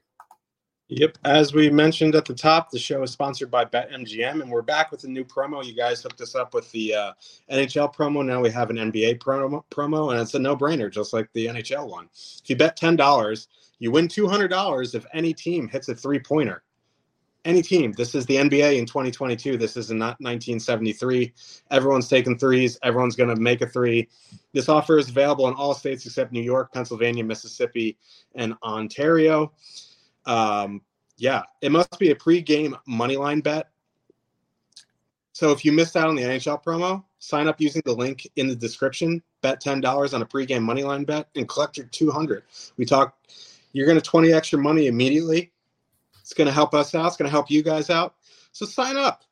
[0.88, 1.18] Yep.
[1.24, 4.92] As we mentioned at the top, the show is sponsored by BetMGM, and we're back
[4.92, 5.64] with a new promo.
[5.64, 7.12] You guys hooked us up with the uh,
[7.50, 8.24] NHL promo.
[8.24, 11.46] Now we have an NBA promo, promo, and it's a no brainer, just like the
[11.46, 12.08] NHL one.
[12.14, 13.46] If you bet $10,
[13.80, 16.62] you win $200 if any team hits a three pointer.
[17.46, 17.92] Any team.
[17.92, 19.56] This is the NBA in 2022.
[19.56, 21.32] This is not 1973.
[21.70, 22.76] Everyone's taking threes.
[22.82, 24.08] Everyone's going to make a three.
[24.52, 27.96] This offer is available in all states except New York, Pennsylvania, Mississippi,
[28.34, 29.52] and Ontario.
[30.26, 30.82] Um,
[31.18, 33.68] yeah, it must be a pre-game money line bet.
[35.32, 38.48] So if you missed out on the NHL promo, sign up using the link in
[38.48, 39.22] the description.
[39.42, 42.42] Bet ten dollars on a pre-game money line bet and collect your two hundred.
[42.76, 43.16] We talk.
[43.72, 45.52] You're going to twenty extra money immediately.
[46.26, 47.06] It's going to help us out.
[47.06, 48.16] It's going to help you guys out.
[48.50, 49.22] So sign up.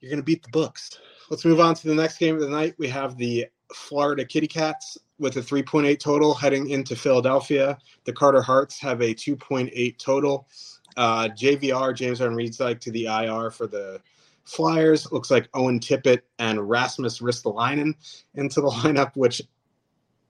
[0.00, 0.98] You're going to beat the books.
[1.30, 2.74] Let's move on to the next game of the night.
[2.76, 7.78] We have the Florida Kitty Cats with a 3.8 total heading into Philadelphia.
[8.04, 10.46] The Carter Hearts have a 2.8 total.
[10.94, 14.02] Uh, JVR, James Van Riemsdyk, to the IR for the
[14.44, 15.10] Flyers.
[15.10, 17.94] Looks like Owen Tippett and Rasmus Ristolainen
[18.34, 19.40] into the lineup, which,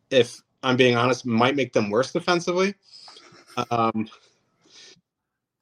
[0.08, 2.76] if I'm being honest, might make them worse defensively.
[3.72, 4.08] Um,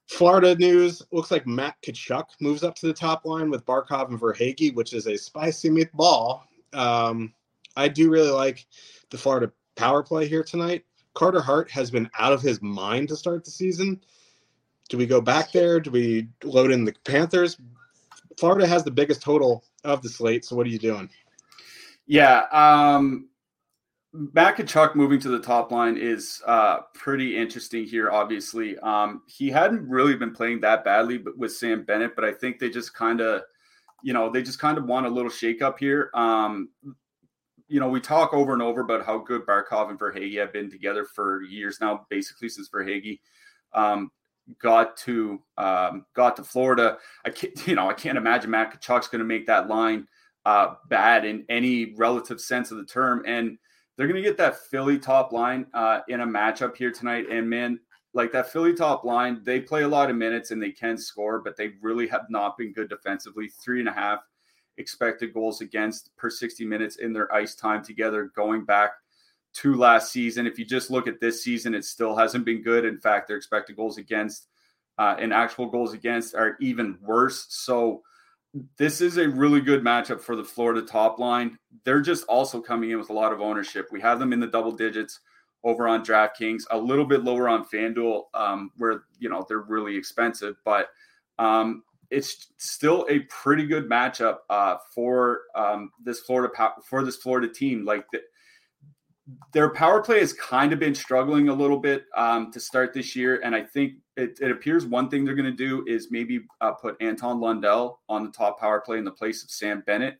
[0.07, 4.19] Florida news looks like Matt Tkachuk moves up to the top line with Barkov and
[4.19, 6.41] Verhaeghe, which is a spicy meatball.
[6.73, 7.33] Um,
[7.75, 8.65] I do really like
[9.09, 10.85] the Florida power play here tonight.
[11.13, 14.01] Carter Hart has been out of his mind to start the season.
[14.89, 15.79] Do we go back there?
[15.79, 17.57] Do we load in the Panthers?
[18.37, 20.45] Florida has the biggest total of the slate.
[20.45, 21.09] So what are you doing?
[22.05, 23.27] Yeah, um,
[24.33, 28.11] Matt Tkachuk moving to the top line is uh, pretty interesting here.
[28.11, 32.59] Obviously, um, he hadn't really been playing that badly with Sam Bennett, but I think
[32.59, 33.41] they just kind of,
[34.03, 36.11] you know, they just kind of want a little shakeup here.
[36.13, 36.69] Um,
[37.67, 40.69] you know, we talk over and over about how good Barkov and Verhaeghe have been
[40.69, 43.19] together for years now, basically since Verhaeghe
[43.73, 44.11] um,
[44.59, 46.97] got to um, got to Florida.
[47.25, 50.07] I can't, you know, I can't imagine Matt Tkachuk's going to make that line
[50.45, 53.23] uh, bad in any relative sense of the term.
[53.25, 53.57] And
[53.97, 57.25] they're going to get that Philly top line uh, in a matchup here tonight.
[57.29, 57.79] And man,
[58.13, 61.39] like that Philly top line, they play a lot of minutes and they can score,
[61.39, 63.49] but they really have not been good defensively.
[63.49, 64.19] Three and a half
[64.77, 68.91] expected goals against per 60 minutes in their ice time together going back
[69.55, 70.45] to last season.
[70.45, 72.85] If you just look at this season, it still hasn't been good.
[72.85, 74.47] In fact, their expected goals against
[74.97, 77.47] uh, and actual goals against are even worse.
[77.49, 78.03] So,
[78.77, 81.57] this is a really good matchup for the Florida top line.
[81.83, 83.87] They're just also coming in with a lot of ownership.
[83.91, 85.19] We have them in the double digits
[85.63, 89.95] over on DraftKings, a little bit lower on FanDuel, um, where you know they're really
[89.95, 90.89] expensive, but
[91.39, 96.53] um, it's still a pretty good matchup uh, for um, this Florida
[96.87, 97.83] for this Florida team.
[97.83, 98.21] Like the,
[99.53, 103.15] their power play has kind of been struggling a little bit um, to start this
[103.15, 106.41] year, and I think it, it appears one thing they're going to do is maybe
[106.61, 110.19] uh, put Anton Lundell on the top power play in the place of Sam Bennett.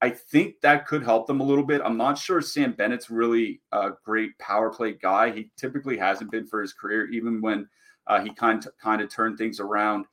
[0.00, 1.80] I think that could help them a little bit.
[1.84, 5.30] I'm not sure Sam Bennett's really a great power play guy.
[5.30, 7.66] He typically hasn't been for his career, even when
[8.06, 10.04] uh, he kind of, kind of turned things around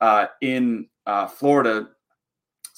[0.00, 1.88] uh, in uh, Florida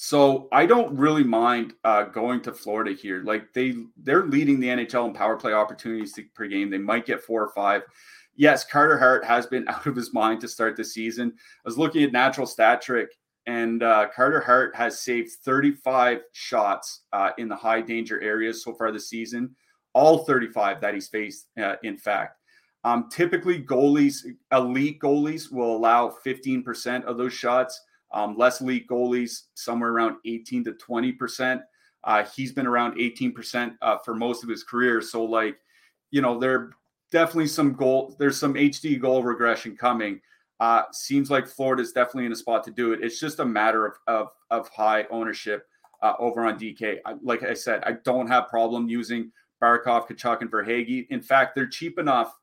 [0.00, 3.20] so I don't really mind uh, going to Florida here.
[3.24, 6.70] Like they they're leading the NHL in power play opportunities per game.
[6.70, 7.82] They might get four or five.
[8.36, 11.32] Yes, Carter Hart has been out of his mind to start the season.
[11.36, 13.08] I was looking at natural stat trick,
[13.46, 18.74] and uh, Carter Hart has saved 35 shots uh, in the high danger areas so
[18.74, 19.56] far this season.
[19.94, 22.38] All 35 that he's faced, uh, in fact.
[22.84, 24.18] Um, typically, goalies,
[24.52, 27.80] elite goalies, will allow 15% of those shots.
[28.12, 31.60] Um, less elite goalies, somewhere around 18 to 20%.
[32.04, 35.02] Uh, he's been around 18% uh, for most of his career.
[35.02, 35.58] So, like,
[36.10, 36.70] you know, there
[37.10, 40.20] definitely some goal, there's some HD goal regression coming.
[40.60, 43.00] Uh, seems like Florida is definitely in a spot to do it.
[43.02, 45.66] It's just a matter of, of, of high ownership
[46.02, 46.98] uh, over on DK.
[47.04, 49.30] I, like I said, I don't have problem using
[49.62, 51.06] Barkov, Tkachuk, and Verhaeghe.
[51.10, 52.36] In fact, they're cheap enough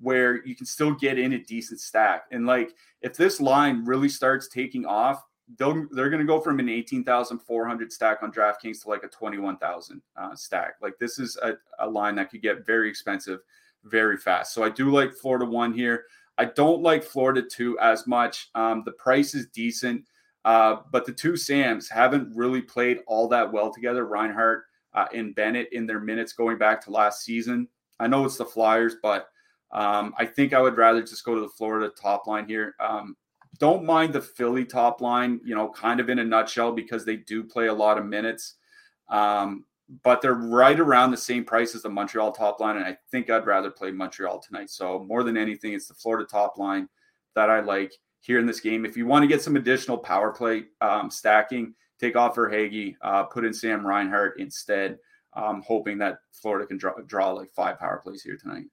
[0.00, 2.24] where you can still get in a decent stack.
[2.30, 5.22] And like if this line really starts taking off,
[5.58, 10.02] they'll they're going to go from an 18,400 stack on DraftKings to like a 21,000
[10.16, 10.74] uh, stack.
[10.80, 13.40] Like this is a, a line that could get very expensive
[13.84, 14.52] very fast.
[14.52, 16.04] So I do like Florida 1 here.
[16.36, 18.50] I don't like Florida 2 as much.
[18.54, 20.04] Um, the price is decent.
[20.44, 24.06] Uh, but the two Sams haven't really played all that well together.
[24.06, 27.68] Reinhart uh, and Bennett in their minutes going back to last season.
[28.00, 29.28] I know it's the Flyers, but
[29.70, 32.74] um, I think I would rather just go to the Florida top line here.
[32.80, 33.16] Um,
[33.58, 37.16] don't mind the Philly top line, you know, kind of in a nutshell because they
[37.16, 38.54] do play a lot of minutes.
[39.08, 39.64] Um,
[40.02, 42.76] but they're right around the same price as the Montreal top line.
[42.76, 44.70] And I think I'd rather play Montreal tonight.
[44.70, 46.88] So more than anything, it's the Florida top line
[47.34, 48.84] that I like here in this game.
[48.84, 53.24] If you want to get some additional power play um, stacking, take off Verhaeghe, uh,
[53.24, 54.98] put in Sam Reinhart instead.
[55.34, 58.64] Um, hoping that Florida can draw, draw like five power plays here tonight.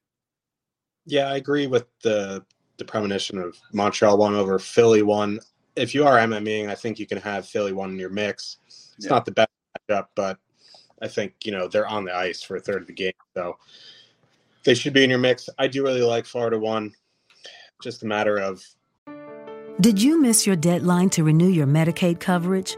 [1.05, 2.43] Yeah, I agree with the
[2.77, 5.39] the premonition of Montreal one over Philly one.
[5.75, 8.57] If you are MMEing, I think you can have Philly one in your mix.
[8.67, 9.09] It's yeah.
[9.09, 9.49] not the best
[9.89, 10.37] matchup, but
[11.01, 13.57] I think you know they're on the ice for a third of the game, so
[14.63, 15.49] they should be in your mix.
[15.57, 16.93] I do really like Florida one.
[17.83, 18.63] Just a matter of.
[19.81, 22.77] Did you miss your deadline to renew your Medicaid coverage?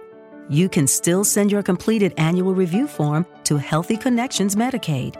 [0.49, 5.15] You can still send your completed annual review form to Healthy Connections Medicaid.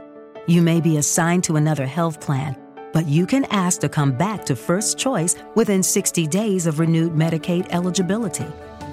[0.48, 2.58] You may be assigned to another health plan
[2.94, 7.14] but you can ask to come back to First Choice within 60 days of renewed
[7.14, 8.48] Medicaid eligibility.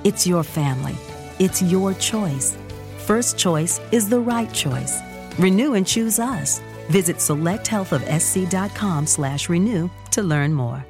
[0.04, 0.96] It's your family.
[1.38, 2.56] It's your choice.
[2.98, 5.00] First Choice is the right choice.
[5.38, 6.60] Renew and choose us.
[6.90, 10.84] Visit selecthealthofsc.com slash renew to learn more.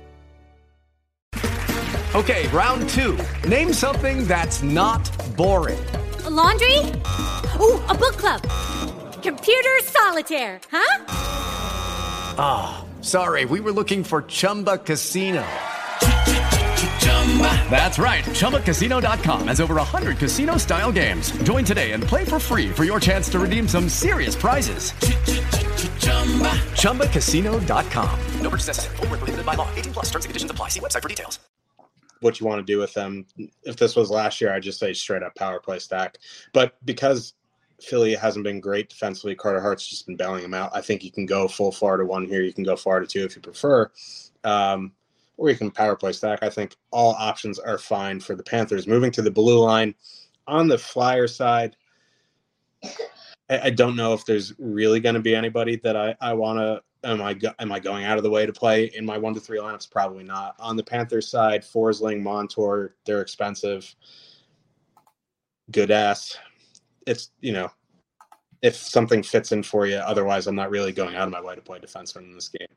[2.15, 3.19] Okay, round two.
[3.49, 5.85] Name something that's not boring.
[6.25, 6.79] A laundry?
[7.61, 8.41] Ooh, a book club.
[9.21, 11.05] Computer solitaire, huh?
[12.39, 15.45] Ah, oh, sorry, we were looking for Chumba Casino.
[17.69, 18.25] That's right.
[18.25, 21.33] ChumbaCasino.com has over 100 casino style games.
[21.43, 24.93] Join today and play for free for your chance to redeem some serious prizes.
[26.81, 28.21] ChumbaCasino.com.
[28.41, 28.97] No purchase necessary.
[28.97, 29.69] Prohibited by law.
[29.75, 30.69] 18 plus terms and conditions apply.
[30.69, 31.41] See website for details.
[32.21, 33.27] What you want to do with them.
[33.65, 36.19] If this was last year, I'd just say straight up power play stack.
[36.53, 37.35] But because
[37.85, 40.71] Philly hasn't been great defensively, Carter Hart's just been bailing them out.
[40.75, 42.43] I think you can go full far to one here.
[42.43, 43.91] You can go far to two if you prefer.
[44.43, 44.93] Um,
[45.37, 46.43] or you can power play stack.
[46.43, 48.87] I think all options are fine for the Panthers.
[48.87, 49.95] Moving to the blue line
[50.47, 51.77] on the flyer side,
[53.51, 56.59] I, I don't know if there's really going to be anybody that I, I want
[56.59, 56.83] to.
[57.07, 59.41] Am I am I going out of the way to play in my one to
[59.41, 59.91] three lineups?
[59.91, 60.55] Probably not.
[60.59, 63.95] On the Panthers side, Forsling, Montour, they're expensive.
[65.71, 66.39] Good ass.
[67.07, 67.71] It's you know,
[68.63, 69.97] if something fits in for you.
[69.97, 72.69] Otherwise, I'm not really going out of my way to play defenseman in this game.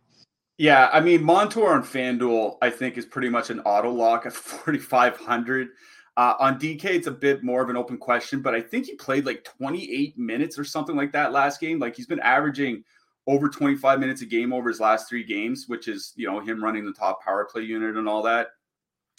[0.58, 4.34] Yeah, I mean Montour on FanDuel, I think is pretty much an auto lock at
[4.34, 5.70] 4,500.
[6.18, 8.96] Uh, on DK, it's a bit more of an open question, but I think he
[8.96, 11.78] played like 28 minutes or something like that last game.
[11.78, 12.84] Like he's been averaging
[13.28, 16.64] over 25 minutes a game over his last three games, which is you know him
[16.64, 18.48] running the top power play unit and all that.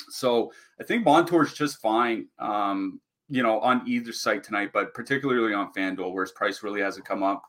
[0.08, 5.54] So I think Montour's just fine, um, you know, on either site tonight, but particularly
[5.54, 7.42] on FanDuel, where his price really hasn't come up.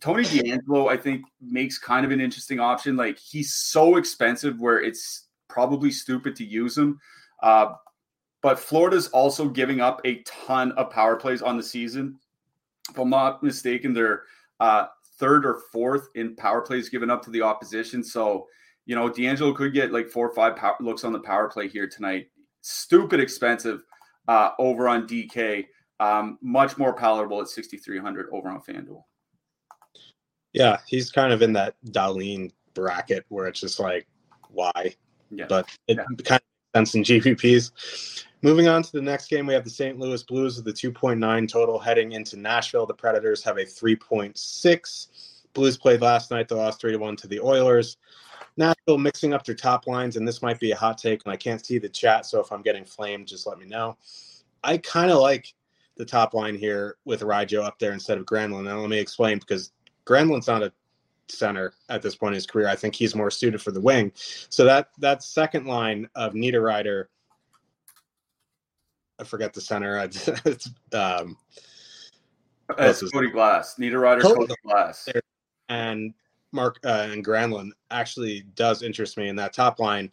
[0.00, 2.96] Tony DeAngelo, I think, makes kind of an interesting option.
[2.96, 6.98] Like he's so expensive where it's probably stupid to use him.
[7.42, 7.72] Uh,
[8.42, 12.18] but Florida's also giving up a ton of power plays on the season.
[12.90, 14.24] If I'm not mistaken, they're
[14.60, 14.86] uh,
[15.18, 18.04] third or fourth in power plays given up to the opposition.
[18.04, 18.46] So,
[18.84, 21.68] you know, DeAngelo could get like four or five power, looks on the power play
[21.68, 22.28] here tonight.
[22.60, 23.82] Stupid expensive
[24.28, 25.66] uh, over on DK.
[25.98, 29.02] Um, much more palatable at 6,300 over on FanDuel.
[30.52, 34.06] Yeah, he's kind of in that Dahlin bracket where it's just like,
[34.50, 34.94] why?
[35.30, 35.46] Yeah.
[35.48, 36.04] But it yeah.
[36.24, 38.24] kind of makes sense in GPPs.
[38.42, 39.98] Moving on to the next game, we have the St.
[39.98, 42.86] Louis Blues with the 2.9 total heading into Nashville.
[42.86, 45.06] The Predators have a 3.6.
[45.52, 46.48] Blues played last night.
[46.48, 47.96] They lost 3 to 1 to the Oilers.
[48.56, 51.36] Nashville mixing up their top lines, and this might be a hot take, and I
[51.36, 53.96] can't see the chat, so if I'm getting flamed, just let me know.
[54.64, 55.52] I kind of like
[55.96, 58.64] the top line here with Rijo up there instead of Granlund.
[58.64, 59.72] Now, let me explain because
[60.06, 60.72] Granlund's not a
[61.28, 62.68] center at this point in his career.
[62.68, 64.12] I think he's more suited for the wing.
[64.14, 67.06] So that that second line of Niederreiter,
[69.18, 69.98] I forget the center.
[70.04, 71.36] it's um,
[72.78, 75.08] it's Cody Glass, Niederreiter, Cody, Cody Glass,
[75.68, 76.14] and
[76.56, 80.10] Mark uh, and Granlund actually does interest me in that top line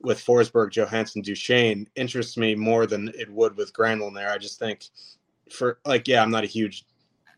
[0.00, 4.30] with Forsberg, Johansen, Duchene interests me more than it would with Granlund there.
[4.30, 4.86] I just think
[5.50, 6.86] for like, yeah, I'm not a huge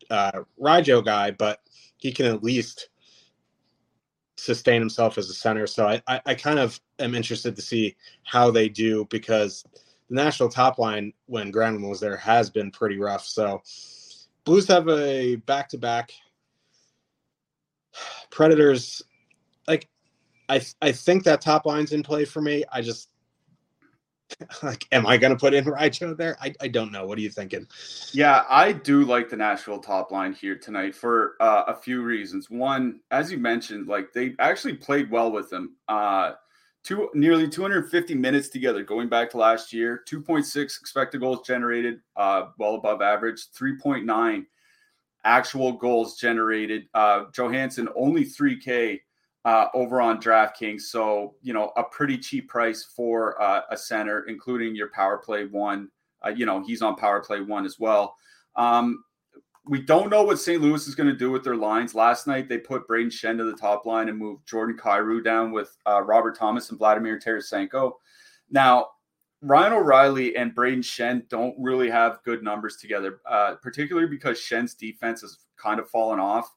[0.09, 1.59] uh, Rijo guy, but
[1.97, 2.89] he can at least
[4.37, 5.67] sustain himself as a center.
[5.67, 9.63] So I, I, I, kind of am interested to see how they do because
[10.09, 13.25] the national top line when Granlund was there has been pretty rough.
[13.25, 13.61] So
[14.45, 16.11] Blues have a back to back.
[18.29, 19.01] Predators,
[19.67, 19.87] like
[20.49, 22.63] I I think that top line's in play for me.
[22.71, 23.09] I just
[24.63, 26.37] like, am I going to put in Rijo there?
[26.41, 27.05] I, I don't know.
[27.05, 27.67] What are you thinking?
[28.11, 32.49] Yeah, I do like the Nashville top line here tonight for uh, a few reasons.
[32.49, 35.75] One, as you mentioned, like they actually played well with them.
[35.87, 36.33] Uh,
[36.83, 40.03] two nearly 250 minutes together going back to last year.
[40.09, 43.47] 2.6 expected goals generated, uh, well above average.
[43.57, 44.45] 3.9
[45.23, 46.87] actual goals generated.
[46.93, 48.99] Uh, Johansen only 3K
[49.45, 50.81] uh, over on DraftKings.
[50.81, 55.45] So, you know, a pretty cheap price for uh, a center, including your power play
[55.45, 55.89] one.
[56.25, 58.15] Uh, you know, he's on power play one as well.
[58.55, 59.03] Um,
[59.65, 60.61] we don't know what St.
[60.61, 61.95] Louis is going to do with their lines.
[61.95, 65.51] Last night, they put Brayden Schenn to the top line and moved Jordan Kyrou down
[65.51, 67.93] with uh, Robert Thomas and Vladimir Tarasenko.
[68.49, 68.87] Now,
[69.43, 74.73] Ryan O'Reilly and Brayden Schenn don't really have good numbers together, uh, particularly because Schenn's
[74.73, 76.49] defense has kind of fallen off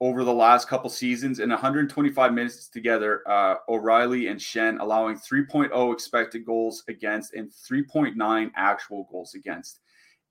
[0.00, 5.92] over the last couple seasons in 125 minutes together, uh, O'Reilly and Schenn allowing 3.0
[5.92, 9.80] expected goals against and 3.9 actual goals against.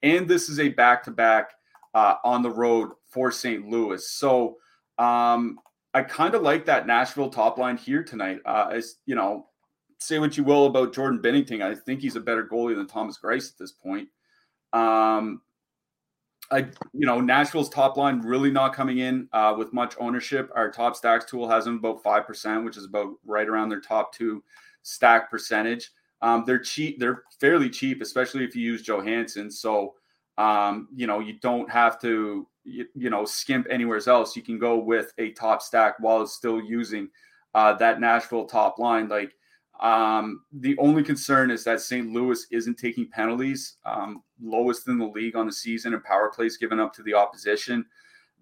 [0.01, 1.51] And this is a back to back
[1.93, 3.68] on the road for St.
[3.70, 4.09] Louis.
[4.09, 4.57] So
[4.97, 5.59] um,
[5.93, 8.39] I kind of like that Nashville top line here tonight.
[8.45, 9.47] Uh, as you know,
[10.06, 11.62] say what you will about Jordan Binnington.
[11.62, 14.10] I think he's a better goalie than Thomas Greiss at this point.
[14.72, 15.41] Um,
[16.51, 20.51] I, you know, Nashville's top line really not coming in uh, with much ownership.
[20.56, 23.82] Our top stacks tool has them about five percent, which is about right around their
[23.82, 24.43] top two
[24.84, 25.91] stack percentage.
[26.22, 26.99] Um, they're cheap.
[26.99, 29.51] They're fairly cheap, especially if you use Johansen.
[29.51, 29.95] So,
[30.38, 34.36] um, you know, you don't have to, you, you, know, skimp anywhere else.
[34.36, 37.10] You can go with a top stack while still using
[37.56, 39.10] uh, that Nashville top line.
[39.10, 39.34] Like,
[39.84, 42.09] um, the only concern is that St.
[42.09, 46.55] Louis isn't taking penalties, um, lowest in the league on the season, and power plays
[46.55, 47.86] given up to the opposition.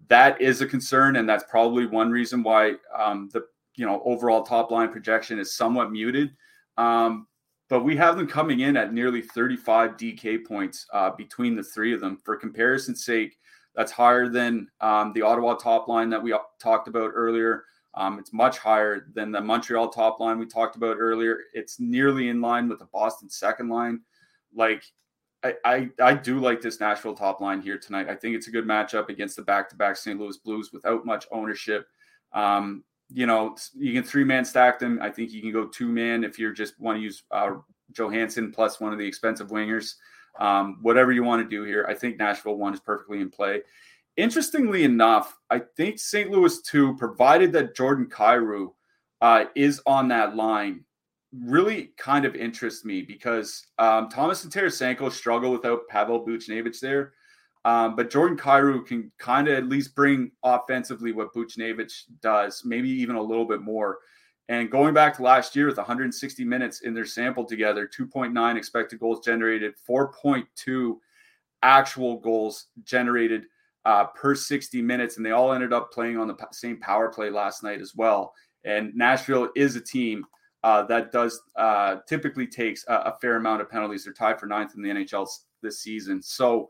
[0.06, 4.44] That is a concern, and that's probably one reason why um, the you know overall
[4.44, 6.30] top line projection is somewhat muted.
[6.78, 7.26] Um,
[7.68, 11.92] but we have them coming in at nearly 35 DK points uh, between the three
[11.92, 12.18] of them.
[12.24, 13.36] For comparison's sake,
[13.74, 17.64] that's higher than um, the Ottawa top line that we talked about earlier.
[17.94, 21.40] Um, it's much higher than the Montreal top line we talked about earlier.
[21.52, 24.00] It's nearly in line with the Boston second line.
[24.54, 24.82] Like,
[25.44, 28.08] I, I, I do like this Nashville top line here tonight.
[28.08, 30.18] I think it's a good matchup against the back to back St.
[30.18, 31.86] Louis Blues without much ownership.
[32.32, 34.98] Um, you know, you can three man stack them.
[35.02, 37.56] I think you can go two man if you just want to use uh,
[37.92, 39.96] Johansen plus one of the expensive wingers.
[40.38, 43.60] Um, whatever you want to do here, I think Nashville one is perfectly in play.
[44.16, 46.30] Interestingly enough, I think St.
[46.30, 48.72] Louis two, provided that Jordan Kyrou
[49.20, 50.84] uh, is on that line,
[51.32, 57.14] really kind of interests me because um, Thomas and Tarasenko struggle without Pavel Buchnevich there.
[57.64, 62.90] Um, but Jordan Kyrou can kind of at least bring offensively what Buchnevich does, maybe
[62.90, 63.98] even a little bit more.
[64.48, 68.98] And going back to last year with 160 minutes in their sample together, 2.9 expected
[68.98, 70.96] goals generated, 4.2
[71.62, 73.44] actual goals generated
[73.84, 75.16] uh, per 60 minutes.
[75.16, 78.32] And they all ended up playing on the same power play last night as well.
[78.64, 80.24] And Nashville is a team
[80.62, 84.04] uh, that does uh, typically takes a, a, fair amount of penalties.
[84.04, 85.26] They're tied for ninth in the NHL
[85.60, 86.22] this season.
[86.22, 86.68] So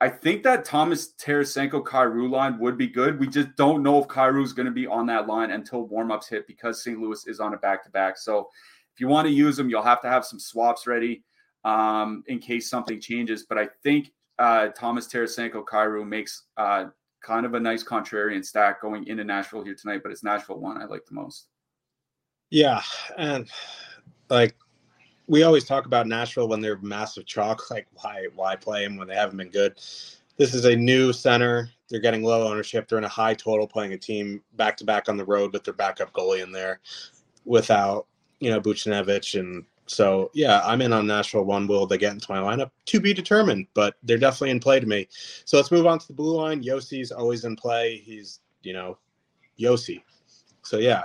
[0.00, 3.18] I think that Thomas Tarasenko Kyrou line would be good.
[3.18, 6.28] We just don't know if Kyrou is going to be on that line until warmups
[6.28, 7.00] hit because St.
[7.00, 8.16] Louis is on a back to back.
[8.16, 8.48] So
[8.94, 11.24] if you want to use them, you'll have to have some swaps ready
[11.64, 13.46] um, in case something changes.
[13.48, 16.86] But I think uh, Thomas Tarasenko Kyrou makes uh,
[17.22, 20.00] kind of a nice contrarian stack going into Nashville here tonight.
[20.02, 21.46] But it's Nashville one I like the most.
[22.50, 22.82] Yeah,
[23.16, 23.48] and
[24.30, 24.54] like
[25.26, 27.62] we always talk about Nashville when they're massive chalk.
[27.70, 29.74] Like, why why play them when they haven't been good?
[30.36, 31.70] This is a new center.
[31.88, 32.88] They're getting low ownership.
[32.88, 35.64] They're in a high total, playing a team back to back on the road with
[35.64, 36.80] their backup goalie in there,
[37.44, 38.06] without
[38.40, 41.44] you know Buchnevich and so yeah, I'm in on Nashville.
[41.44, 44.80] One will they get into my lineup to be determined, but they're definitely in play
[44.80, 45.08] to me.
[45.44, 46.62] So let's move on to the blue line.
[46.62, 47.96] Josi's always in play.
[47.96, 48.98] He's you know
[49.58, 50.02] Josi.
[50.62, 51.04] So yeah,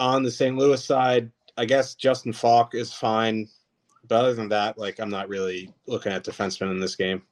[0.00, 0.56] on the St.
[0.56, 3.48] Louis side, I guess Justin Faulk is fine.
[4.08, 7.22] But other than that, like I'm not really looking at defensemen in this game.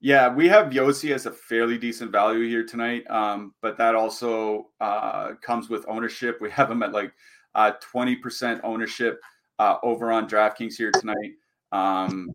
[0.00, 4.68] Yeah, we have Josi as a fairly decent value here tonight, um, but that also
[4.78, 6.42] uh, comes with ownership.
[6.42, 7.12] We have him at like
[7.54, 9.22] uh, 20% ownership
[9.58, 11.32] uh, over on DraftKings here tonight.
[11.72, 12.32] Um,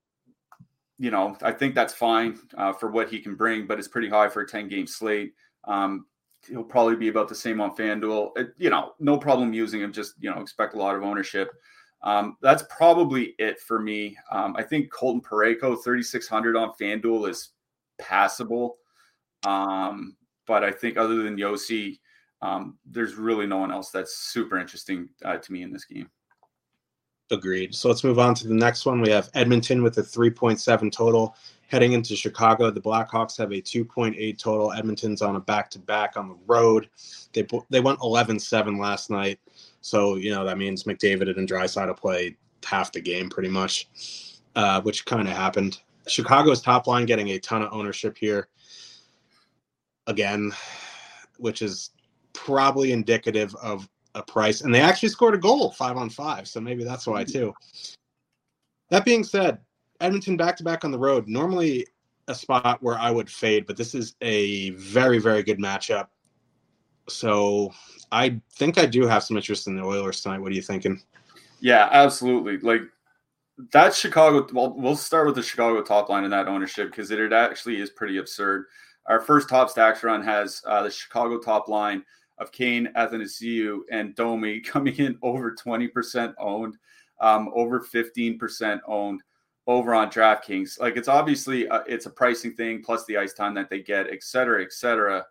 [0.97, 4.09] you know, I think that's fine uh, for what he can bring, but it's pretty
[4.09, 5.34] high for a 10 game slate.
[5.65, 6.05] Um,
[6.47, 8.38] he'll probably be about the same on FanDuel.
[8.38, 9.93] It, you know, no problem using him.
[9.93, 11.51] Just you know, expect a lot of ownership.
[12.01, 14.17] Um, that's probably it for me.
[14.32, 17.49] Um, I think Colton Parayko 3600 on FanDuel is
[17.99, 18.78] passable.
[19.43, 20.15] Um,
[20.47, 21.99] but I think other than Josi,
[22.41, 26.09] um, there's really no one else that's super interesting uh, to me in this game.
[27.32, 27.75] Agreed.
[27.75, 29.01] So let's move on to the next one.
[29.01, 31.36] We have Edmonton with a 3.7 total.
[31.67, 34.71] Heading into Chicago, the Blackhawks have a 2.8 total.
[34.71, 36.89] Edmonton's on a back-to-back on the road.
[37.34, 39.39] They they went 11-7 last night,
[39.82, 43.88] so you know that means McDavid and Draisaitl played half the game pretty much,
[44.55, 45.80] uh, which kind of happened.
[46.07, 48.47] Chicago's top line getting a ton of ownership here.
[50.07, 50.51] Again,
[51.38, 51.91] which is
[52.34, 56.60] probably indicative of a price, and they actually scored a goal five on five, so
[56.60, 57.53] maybe that's why too.
[58.89, 59.60] That being said,
[60.01, 61.28] Edmonton back to back on the road.
[61.28, 61.86] Normally
[62.28, 66.07] a spot where I would fade, but this is a very, very good matchup.
[67.07, 67.74] So
[68.12, 70.39] I think I do have some interest in the Oilers tonight.
[70.39, 71.01] What are you thinking?
[71.60, 72.57] Yeah, absolutely.
[72.60, 72.84] Like
[73.74, 74.47] that Chicago.
[74.53, 77.82] Well, we'll start with the Chicago top line and that ownership because it, it actually
[77.82, 78.66] is pretty absurd.
[79.07, 82.03] Our first top stacks run has uh, the Chicago top line
[82.39, 86.77] of Kane, Athanasiou, and Domi coming in over 20% owned,
[87.19, 89.21] um, over 15% owned
[89.67, 90.79] over on DraftKings.
[90.79, 94.07] Like it's obviously uh, it's a pricing thing plus the ice time that they get,
[94.07, 95.25] et cetera, et cetera.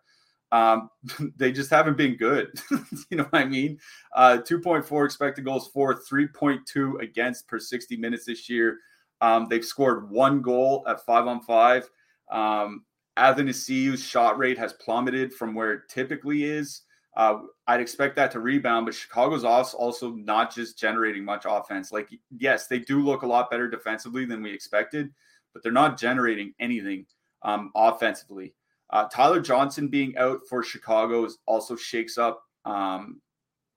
[0.51, 0.89] Um,
[1.35, 2.51] they just haven't been good.
[3.09, 3.79] you know what I mean?
[4.15, 8.77] Uh, 2.4 expected goals for, 3.2 against per 60 minutes this year.
[9.21, 11.89] Um, they've scored one goal at five on five.
[12.31, 12.85] Um,
[13.17, 16.83] Athanasiou's shot rate has plummeted from where it typically is.
[17.15, 21.91] Uh, I'd expect that to rebound, but Chicago's also not just generating much offense.
[21.91, 25.11] Like, yes, they do look a lot better defensively than we expected,
[25.53, 27.05] but they're not generating anything
[27.41, 28.53] um, offensively.
[28.91, 33.21] Uh, Tyler Johnson being out for Chicago is also shakes up um,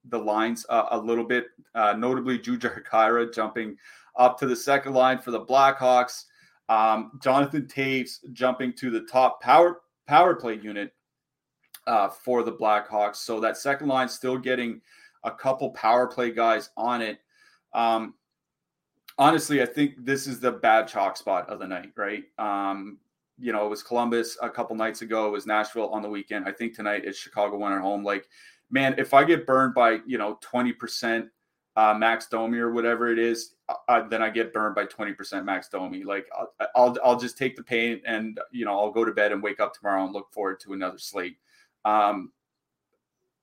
[0.09, 1.47] the lines uh, a little bit.
[1.75, 3.77] Uh, notably, Jujhar Khaira jumping
[4.17, 6.25] up to the second line for the Blackhawks.
[6.69, 10.93] Um, Jonathan Toews jumping to the top power power play unit
[11.87, 13.17] uh, for the Blackhawks.
[13.17, 14.81] So that second line still getting
[15.23, 17.19] a couple power play guys on it.
[17.73, 18.13] Um,
[19.17, 22.23] honestly, I think this is the bad chalk spot of the night, right?
[22.37, 22.97] Um,
[23.39, 25.27] you know, it was Columbus a couple nights ago.
[25.27, 26.45] It was Nashville on the weekend.
[26.47, 28.03] I think tonight it's Chicago one at home.
[28.03, 28.27] Like,
[28.69, 31.29] man, if I get burned by you know twenty percent
[31.75, 35.13] uh, max domi or whatever it is, uh, uh then I get burned by twenty
[35.13, 36.03] percent max domi.
[36.03, 39.31] Like, I'll, I'll I'll just take the pain and you know I'll go to bed
[39.31, 41.37] and wake up tomorrow and look forward to another slate.
[41.85, 42.31] Um,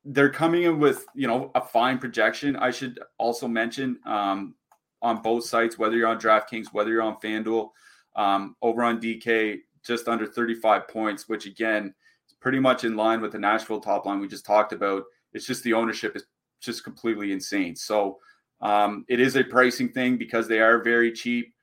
[0.04, 2.56] they're coming in with you know a fine projection.
[2.56, 4.54] I should also mention um,
[5.02, 7.70] on both sites, whether you're on DraftKings, whether you're on FanDuel,
[8.16, 11.94] um, over on DK, just under 35 points, which again
[12.28, 15.04] is pretty much in line with the Nashville top line we just talked about.
[15.32, 16.24] It's just the ownership is
[16.60, 17.76] just completely insane.
[17.76, 18.18] So
[18.60, 21.54] um, it is a pricing thing because they are very cheap.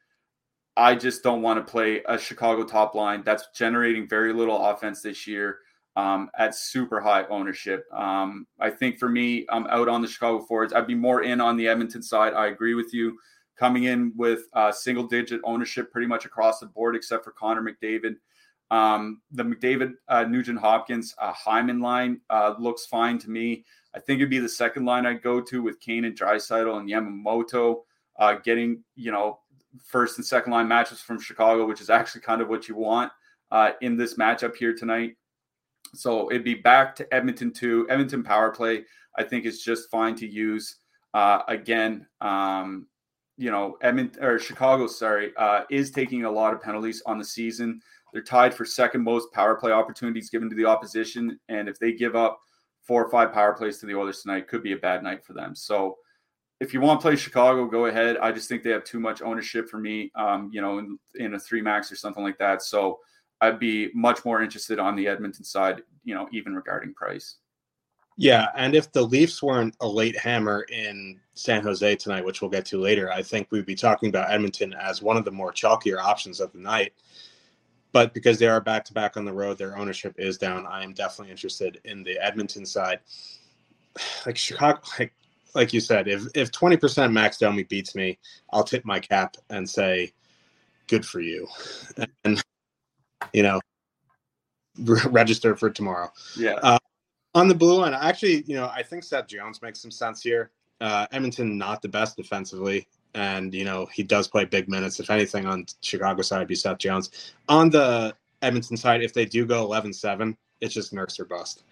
[0.76, 5.02] I just don't want to play a Chicago top line that's generating very little offense
[5.02, 5.60] this year
[5.98, 7.84] um, at super high ownership.
[7.92, 10.72] Um, I think for me, I'm out on the Chicago Forwards.
[10.72, 12.36] I'd be more in on the Edmonton side.
[12.36, 13.18] I agree with you.
[13.58, 17.64] Coming in with uh, single digit ownership pretty much across the board, except for Connor
[17.64, 18.18] McDavid.
[18.70, 23.66] Um, the McDavid, uh, Nugent Hopkins, uh, Hyman line uh, looks fine to me.
[23.96, 26.88] I think it'd be the second line I'd go to with Kane and Draisaitl and
[26.88, 27.80] Yamamoto
[28.20, 29.40] uh, getting, you know,
[29.84, 33.12] first and second line matches from Chicago, which is actually kind of what you want
[33.50, 35.16] uh, in this matchup here tonight.
[35.94, 37.88] So it'd be back to Edmonton two.
[37.90, 38.84] Edmonton power play,
[39.18, 40.78] I think, is just fine to use.
[41.14, 42.88] Uh, again, um,
[43.38, 47.24] you know, Edmonton or Chicago, sorry, uh, is taking a lot of penalties on the
[47.24, 47.82] season.
[48.14, 51.94] They're tied for second most power play opportunities given to the opposition, and if they
[51.94, 52.40] give up
[52.82, 55.34] four or five power plays to the Oilers tonight, could be a bad night for
[55.34, 55.56] them.
[55.56, 55.98] So,
[56.60, 58.18] if you want to play Chicago, go ahead.
[58.18, 60.12] I just think they have too much ownership for me.
[60.16, 62.64] Um, you know, in, in a three max or something like that.
[62.64, 63.00] So
[63.42, 67.38] I'd be much more interested on the Edmonton side, you know, even regarding price.
[68.20, 72.50] Yeah, and if the Leafs weren't a late hammer in San Jose tonight, which we'll
[72.50, 75.54] get to later, I think we'd be talking about Edmonton as one of the more
[75.54, 76.94] chalkier options of the night.
[77.92, 80.66] But because they are back to back on the road, their ownership is down.
[80.66, 83.00] I am definitely interested in the Edmonton side.
[84.26, 85.14] Like Chicago, like
[85.56, 88.20] like you said, if if twenty percent max domi beats me,
[88.52, 90.14] I'll tip my cap and say,
[90.88, 91.48] "Good for you."
[92.24, 92.44] And
[93.34, 93.60] you know,
[95.08, 96.12] register for tomorrow.
[96.38, 96.56] Yeah.
[96.56, 96.80] Uh,
[97.36, 100.52] on the blue line, actually, you know, I think Seth Jones makes some sense here.
[100.80, 105.00] Uh, Edmonton not the best defensively, and you know he does play big minutes.
[105.00, 107.34] If anything, on Chicago side, would be Seth Jones.
[107.50, 111.64] On the Edmonton side, if they do go 11-7, it's just nurse or bust.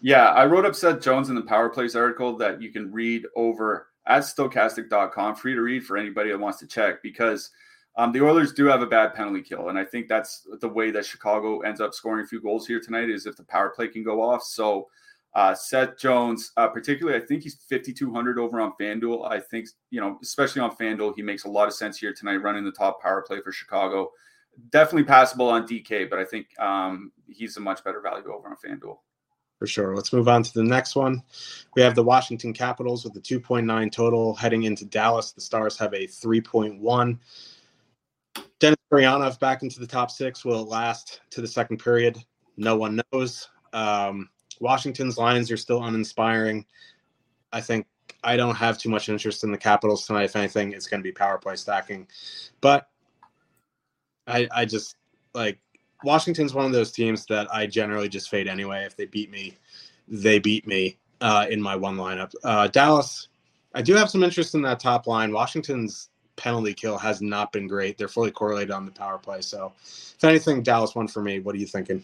[0.00, 3.26] Yeah, I wrote up Seth Jones in the Power Plays article that you can read
[3.36, 7.50] over at stokastic.com, free to read for anybody that wants to check because–
[8.00, 10.90] um, the Oilers do have a bad penalty kill, and I think that's the way
[10.90, 13.88] that Chicago ends up scoring a few goals here tonight is if the power play
[13.88, 14.42] can go off.
[14.42, 14.88] So
[15.34, 19.30] uh, Seth Jones, uh, particularly, I think he's 5,200 over on FanDuel.
[19.30, 22.36] I think, you know, especially on FanDuel, he makes a lot of sense here tonight
[22.36, 24.10] running the top power play for Chicago.
[24.70, 28.56] Definitely passable on DK, but I think um, he's a much better value over on
[28.56, 28.96] FanDuel.
[29.58, 29.94] For sure.
[29.94, 31.22] Let's move on to the next one.
[31.76, 35.32] We have the Washington Capitals with a 2.9 total heading into Dallas.
[35.32, 37.18] The Stars have a 3.1.
[38.60, 40.44] Denis Gurianov back into the top six.
[40.44, 42.18] Will it last to the second period?
[42.56, 43.48] No one knows.
[43.72, 44.28] Um,
[44.60, 46.66] Washington's lines are still uninspiring.
[47.52, 47.86] I think
[48.22, 50.24] I don't have too much interest in the Capitals tonight.
[50.24, 52.06] If anything, it's going to be power play stacking.
[52.60, 52.88] But
[54.26, 54.96] I, I just
[55.34, 55.58] like
[56.04, 58.84] Washington's one of those teams that I generally just fade anyway.
[58.84, 59.56] If they beat me,
[60.06, 62.34] they beat me uh, in my one lineup.
[62.44, 63.28] Uh, Dallas,
[63.74, 65.32] I do have some interest in that top line.
[65.32, 67.98] Washington's penalty kill has not been great.
[67.98, 69.42] They're fully correlated on the power play.
[69.42, 71.38] So, if anything, Dallas won for me.
[71.38, 72.02] What are you thinking?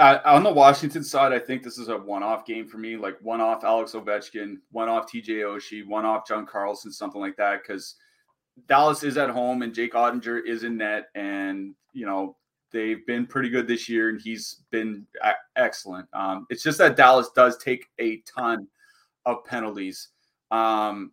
[0.00, 3.18] Uh, on the Washington side, I think this is a one-off game for me, like
[3.20, 7.62] one-off Alex Ovechkin, one-off TJ Oshie, one-off John Carlson, something like that.
[7.62, 7.96] Because
[8.66, 12.36] Dallas is at home and Jake Oettinger is in net, and you know
[12.72, 16.08] they've been pretty good this year, and he's been a- excellent.
[16.12, 18.66] Um, it's just that Dallas does take a ton
[19.26, 20.08] of penalties.
[20.50, 21.12] Um,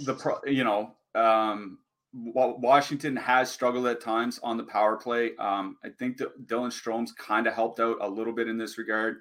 [0.00, 1.78] The pro, you know, um,
[2.12, 5.36] Washington has struggled at times on the power play.
[5.36, 8.78] Um, I think that Dylan Strome's kind of helped out a little bit in this
[8.78, 9.18] regard.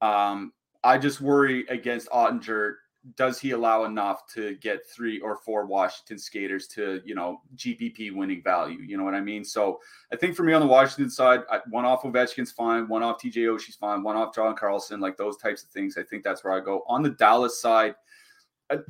[0.00, 0.52] Um,
[0.82, 2.74] I just worry against Oettinger.
[3.16, 8.14] Does he allow enough to get three or four Washington skaters to, you know, GPP
[8.14, 8.80] winning value?
[8.80, 9.44] You know what I mean?
[9.44, 9.80] So
[10.12, 11.40] I think for me on the Washington side,
[11.70, 15.38] one off Ovechkin's fine, one off TJ Oshie's fine, one off John Carlson, like those
[15.38, 15.96] types of things.
[15.96, 16.84] I think that's where I go.
[16.88, 17.94] On the Dallas side,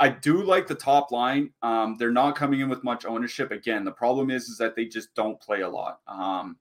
[0.00, 1.50] I, do like the top line.
[1.62, 3.50] Um, they're not coming in with much ownership.
[3.50, 6.00] Again, the problem is is that they just don't play a lot.
[6.06, 6.56] Um,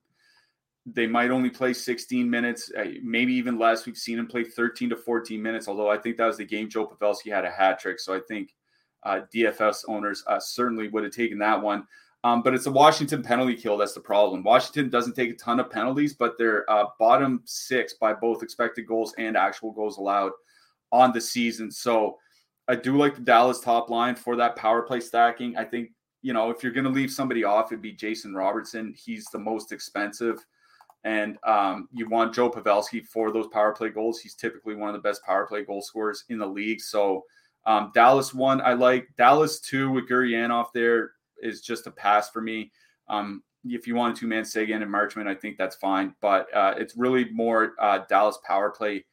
[0.86, 3.84] they might only play 16 minutes, uh, maybe even less.
[3.84, 6.68] We've seen him play 13 to 14 minutes, although I think that was the game
[6.68, 8.00] Joe Pavelski had a hat trick.
[8.00, 8.54] So I think
[9.02, 11.86] uh, DFS owners uh, certainly would have taken that one.
[12.22, 13.78] Um, but it's a Washington penalty kill.
[13.78, 14.42] That's the problem.
[14.42, 18.86] Washington doesn't take a ton of penalties, but they're uh, bottom six by both expected
[18.86, 20.32] goals and actual goals allowed
[20.92, 21.70] on the season.
[21.70, 22.18] So
[22.70, 25.56] I do like the Dallas top line for that power play stacking.
[25.56, 25.90] I think,
[26.22, 28.94] you know, if you're going to leave somebody off, it'd be Jason Robertson.
[28.96, 30.38] He's the most expensive.
[31.02, 34.20] And um, you want Joe Pavelski for those power play goals.
[34.20, 36.80] He's typically one of the best power play goal scorers in the league.
[36.80, 37.24] So
[37.66, 41.12] um, Dallas one, I like Dallas two with Gurianov there
[41.42, 42.70] is just a pass for me.
[43.08, 46.14] Um, if you want a two man Seguin and Marchment, I think that's fine.
[46.20, 49.04] But uh, it's really more uh, Dallas power play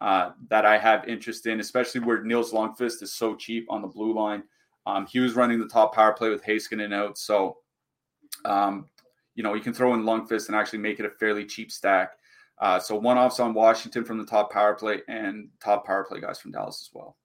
[0.00, 3.88] uh, that I have interest in, especially where Nils Lundkvist is so cheap on the
[3.88, 4.42] blue line.
[4.86, 7.16] Um, he was running the top power play with Heiskanen out.
[7.16, 7.58] So,
[8.44, 8.86] um,
[9.34, 12.12] you know, you can throw in Lundkvist and actually make it a fairly cheap stack.
[12.58, 16.20] Uh, so one offs on Washington from the top power play and top power play
[16.20, 17.16] guys from Dallas as well.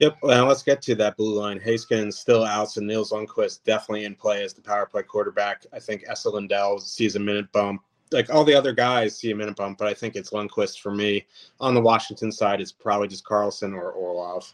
[0.00, 0.18] Yep.
[0.22, 1.58] Well, let's get to that blue line.
[1.58, 5.64] Heiskanen still out, so Nils Lundkvist definitely in play as the power play quarterback.
[5.72, 7.82] I think Esa Lindell sees a minute bump
[8.12, 10.94] like all the other guys see a minute bump, but I think it's Lundkvist for
[10.94, 11.26] me.
[11.60, 14.52] On the Washington side, it's probably just Carlson or Orlov.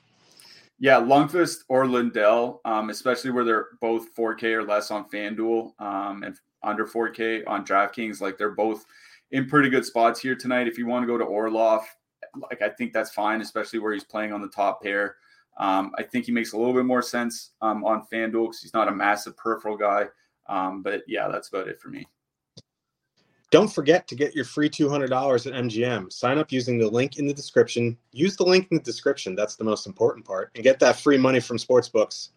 [0.78, 6.22] Yeah, Lundkvist or Lindell, um, especially where they're both 4K or less on FanDuel um,
[6.24, 8.20] and under 4K on DraftKings.
[8.20, 8.84] Like they're both
[9.30, 10.66] in pretty good spots here tonight.
[10.66, 11.84] If you want to go to Orlov,
[12.50, 15.16] like I think that's fine, especially where he's playing on the top pair.
[15.58, 18.74] Um, I think he makes a little bit more sense um, on FanDuel because he's
[18.74, 20.06] not a massive peripheral guy.
[20.48, 22.06] Um, but yeah, that's about it for me.
[23.52, 25.04] Don't forget to get your free $200
[25.46, 26.10] at MGM.
[26.10, 27.98] Sign up using the link in the description.
[28.10, 29.36] Use the link in the description.
[29.36, 30.50] That's the most important part.
[30.54, 32.30] And get that free money from sportsbooks.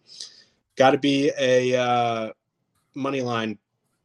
[0.76, 2.32] Got to be a uh,
[2.94, 3.56] money line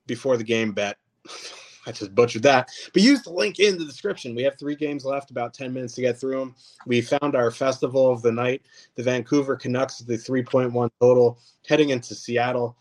[0.08, 0.98] before the game bet.
[1.86, 2.70] I just butchered that.
[2.94, 4.34] But use the link in the description.
[4.34, 6.56] We have three games left, about 10 minutes to get through them.
[6.86, 8.62] We found our festival of the night,
[8.96, 12.78] the Vancouver Canucks, the 3.1 total, heading into Seattle.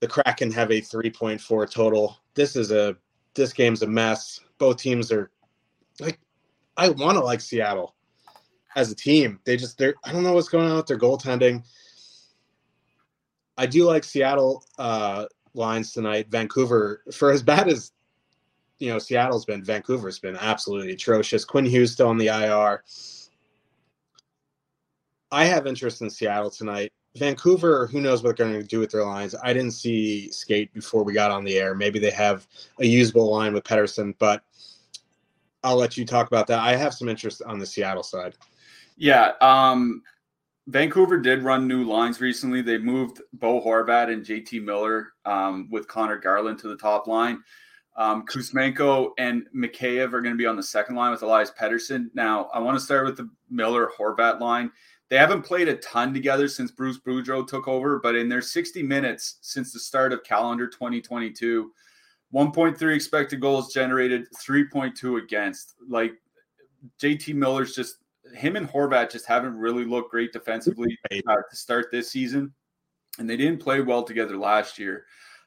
[0.00, 2.96] The Kraken have a 3.4 total this is a
[3.34, 4.40] this game's a mess.
[4.58, 5.30] Both teams are
[6.00, 6.18] like
[6.76, 7.94] I want to like Seattle
[8.76, 9.40] as a team.
[9.44, 11.64] They just they're I don't know what's going on with their goaltending.
[13.58, 16.28] I do like Seattle uh, lines tonight.
[16.30, 17.92] Vancouver, for as bad as
[18.78, 21.44] you know, Seattle's been, Vancouver's been absolutely atrocious.
[21.44, 22.82] Quinn Hughes still on the IR.
[25.30, 26.90] I have interest in Seattle tonight.
[27.16, 29.34] Vancouver, who knows what they're going to do with their lines?
[29.42, 31.74] I didn't see skate before we got on the air.
[31.74, 32.46] Maybe they have
[32.78, 34.42] a usable line with Pettersson, but
[35.64, 36.60] I'll let you talk about that.
[36.60, 38.36] I have some interest on the Seattle side.
[38.96, 40.02] Yeah, um,
[40.68, 42.62] Vancouver did run new lines recently.
[42.62, 47.42] They moved Bo Horvat and JT Miller um, with Conor Garland to the top line.
[47.96, 52.06] Um, Kuzmenko and Mikheyev are going to be on the second line with Elias Pettersson.
[52.14, 54.70] Now, I want to start with the Miller Horvat line.
[55.10, 58.82] They haven't played a ton together since Bruce Boudreau took over, but in their 60
[58.84, 61.72] minutes since the start of calendar 2022,
[62.32, 65.74] 1.3 expected goals generated, 3.2 against.
[65.88, 66.12] Like
[67.02, 67.96] JT Miller's just
[68.34, 72.54] him and Horvat just haven't really looked great defensively uh, to start this season,
[73.18, 75.06] and they didn't play well together last year.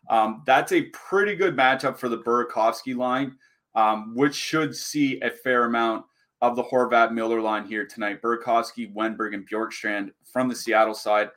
[0.09, 3.37] Um, that's a pretty good matchup for the Burakovsky line,
[3.75, 6.05] um, which should see a fair amount
[6.43, 8.21] of the Horvat Miller line here tonight.
[8.21, 11.29] Burakovsky, Wennberg, and Bjorkstrand from the Seattle side.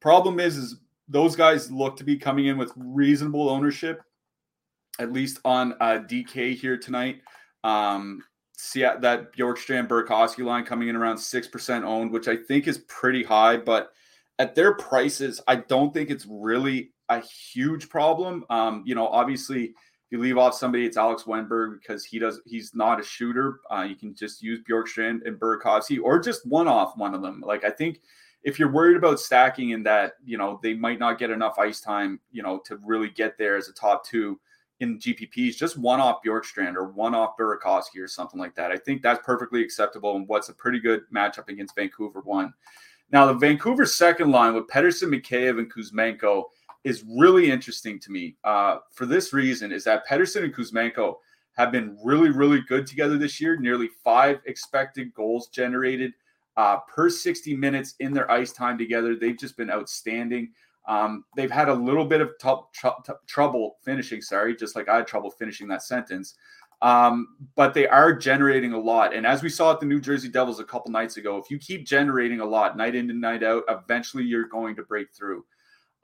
[0.00, 4.00] Problem is, is those guys look to be coming in with reasonable ownership,
[4.98, 7.20] at least on uh, DK here tonight.
[7.62, 8.22] Um,
[8.56, 12.78] see that Bjorkstrand Burakovsky line coming in around six percent owned, which I think is
[12.88, 13.90] pretty high, but
[14.38, 18.46] at their prices, I don't think it's really a huge problem.
[18.48, 19.74] Um, you know, obviously,
[20.10, 23.60] you leave off somebody, it's Alex Wennberg because he does he's not a shooter.
[23.70, 27.42] Uh, you can just use Bjorkstrand and Burakovsky or just one off one of them.
[27.44, 28.00] Like I think
[28.44, 31.80] if you're worried about stacking in that, you know, they might not get enough ice
[31.80, 34.38] time, you know, to really get there as a top two
[34.78, 38.70] in GPPs, just one off Bjorkstrand or one off Burakovsky or something like that.
[38.70, 42.52] I think that's perfectly acceptable and what's a pretty good matchup against Vancouver one.
[43.10, 46.44] Now, the Vancouver second line with Pettersson, Mikheyev, and Kuzmenko
[46.86, 48.36] is really interesting to me.
[48.44, 51.16] Uh, for this reason, is that Pettersson and Kuzmenko
[51.56, 53.56] have been really, really good together this year.
[53.56, 56.12] Nearly five expected goals generated
[56.56, 59.16] uh, per 60 minutes in their ice time together.
[59.16, 60.52] They've just been outstanding.
[60.86, 64.98] Um, they've had a little bit of t- t- trouble finishing, sorry, just like I
[64.98, 66.36] had trouble finishing that sentence.
[66.82, 67.26] Um,
[67.56, 69.12] but they are generating a lot.
[69.12, 71.58] And as we saw at the New Jersey Devils a couple nights ago, if you
[71.58, 75.44] keep generating a lot night in and night out, eventually you're going to break through.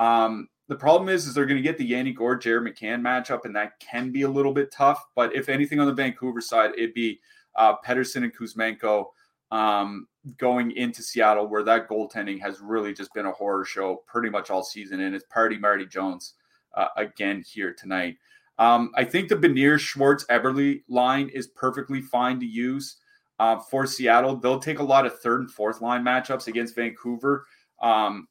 [0.00, 3.44] Um, the problem is, is they're going to get the Yanni Gourde, Jared McCann matchup,
[3.44, 5.04] and that can be a little bit tough.
[5.14, 7.20] But if anything on the Vancouver side, it'd be
[7.56, 9.06] uh, Pettersson and Kuzmenko
[9.50, 10.06] um,
[10.38, 14.50] going into Seattle, where that goaltending has really just been a horror show pretty much
[14.50, 15.00] all season.
[15.00, 16.34] And it's Party Marty Jones
[16.74, 18.16] uh, again here tonight.
[18.58, 22.98] Um, I think the Beniers Schwartz Eberle line is perfectly fine to use
[23.38, 24.36] uh, for Seattle.
[24.36, 27.46] They'll take a lot of third and fourth line matchups against Vancouver.
[27.82, 28.28] Um,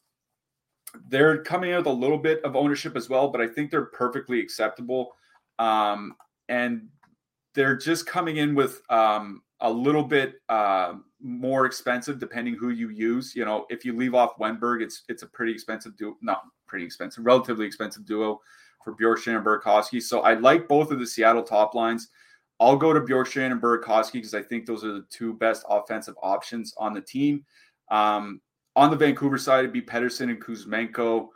[1.07, 3.85] they're coming out with a little bit of ownership as well, but I think they're
[3.85, 5.13] perfectly acceptable.
[5.59, 6.15] Um,
[6.49, 6.87] and
[7.53, 12.89] they're just coming in with um, a little bit uh, more expensive depending who you
[12.89, 13.35] use.
[13.35, 16.85] You know, if you leave off Wennberg, it's it's a pretty expensive duo, not pretty
[16.85, 18.39] expensive, relatively expensive duo
[18.83, 20.01] for Bjorkstrand and Burakovsky.
[20.01, 22.09] So I like both of the Seattle top lines.
[22.59, 26.15] I'll go to Bjorkstrand and Burakovsky because I think those are the two best offensive
[26.21, 27.43] options on the team.
[27.89, 28.41] Um,
[28.75, 31.29] on the Vancouver side, it'd be Pettersson and Kuzmenko.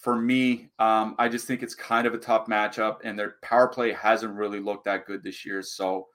[0.00, 3.68] For me, um, I just think it's kind of a tough matchup, and their power
[3.68, 5.62] play hasn't really looked that good this year.
[5.62, 6.08] So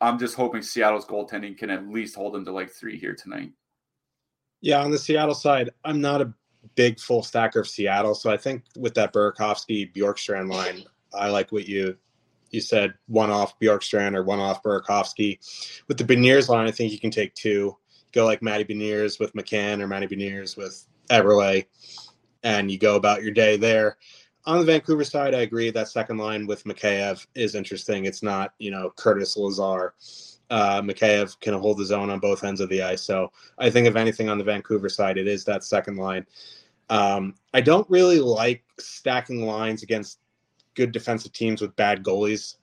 [0.00, 3.52] I'm just hoping Seattle's goaltending can at least hold them to like three here tonight.
[4.60, 6.34] Yeah, on the Seattle side, I'm not a
[6.74, 8.14] big full stacker of Seattle.
[8.14, 10.84] So I think with that Burakovsky Bjorkstrand line,
[11.14, 11.96] I like what you
[12.50, 15.38] you said one off Bjorkstrand or one off Burakovsky.
[15.88, 17.76] With the Beniers line, I think you can take two.
[18.16, 21.66] Go like Matty Beniers with McCann or Matty Beniers with Eberle,
[22.42, 23.98] and you go about your day there.
[24.46, 28.06] On the Vancouver side, I agree that second line with Mikheyev is interesting.
[28.06, 29.92] It's not, you know, Curtis Lazar.
[30.48, 33.02] Uh, Mikheyev can hold the zone on both ends of the ice.
[33.02, 36.24] So I think, if anything, on the Vancouver side, it is that second line.
[36.88, 40.20] Um, I don't really like stacking lines against
[40.74, 42.56] good defensive teams with bad goalies,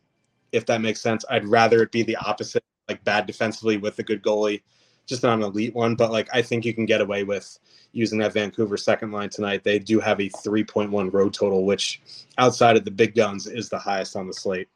[0.51, 1.23] if that makes sense.
[1.29, 4.63] I'd rather it be the opposite, like bad defensively with a good goalie,
[5.05, 5.95] just not an elite one.
[5.95, 7.59] But like I think you can get away with
[7.91, 9.63] using that Vancouver second line tonight.
[9.63, 12.01] They do have a 3.1 road total, which
[12.37, 14.67] outside of the big guns is the highest on the slate.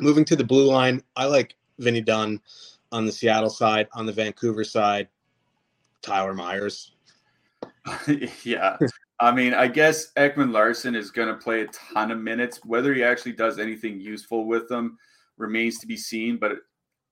[0.00, 2.40] Moving to the blue line, I like Vinny Dunn
[2.90, 3.88] on the Seattle side.
[3.92, 5.08] On the Vancouver side,
[6.02, 6.92] Tyler Myers.
[8.44, 8.76] yeah.
[9.20, 12.60] I mean, I guess Ekman-Larsson is going to play a ton of minutes.
[12.64, 14.98] Whether he actually does anything useful with them
[15.36, 16.36] remains to be seen.
[16.36, 16.52] But,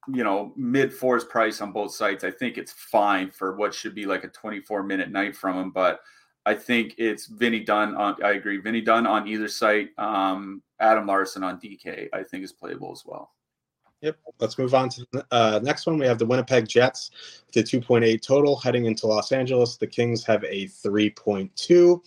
[0.08, 3.94] you know, mid fours price on both sites, I think it's fine for what should
[3.94, 5.70] be like a 24 minute night from him.
[5.70, 6.00] But
[6.44, 9.90] I think it's Vinny Dunn on, I agree, Vinny Dunn on either site.
[9.98, 13.30] Um, Adam Larson on DK, I think is playable as well.
[14.00, 14.18] Yep.
[14.40, 15.96] Let's move on to the uh, next one.
[15.96, 17.12] We have the Winnipeg Jets
[17.54, 19.76] a 2.8 total heading into Los Angeles.
[19.76, 22.00] The Kings have a 3.2.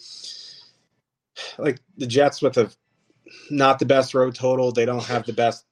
[1.58, 2.70] Like the Jets with a
[3.50, 4.74] not the best road total.
[4.74, 5.66] They don't have the best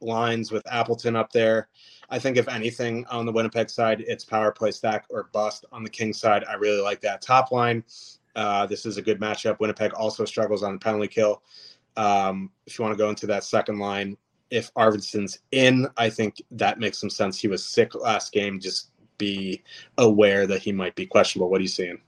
[0.00, 1.68] lines with Appleton up there.
[2.08, 5.64] I think if anything on the Winnipeg side, it's power play stack or bust.
[5.72, 7.84] On the Kings side, I really like that top line.
[8.34, 9.60] Uh, this is a good matchup.
[9.60, 11.42] Winnipeg also struggles on the penalty kill.
[11.96, 14.16] Um, if you want to go into that second line,
[14.50, 17.38] if Arvidsson's in, I think that makes some sense.
[17.38, 18.58] He was sick last game.
[18.58, 19.62] Just be
[19.98, 21.50] aware that he might be questionable.
[21.50, 22.00] What are you seeing?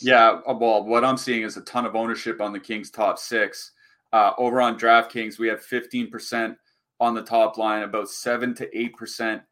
[0.00, 3.18] Yeah, uh, well, what I'm seeing is a ton of ownership on the Kings top
[3.18, 3.72] six.
[4.12, 6.56] Uh, over on DraftKings, we have 15%
[7.00, 9.42] on the top line, about 7 to 8%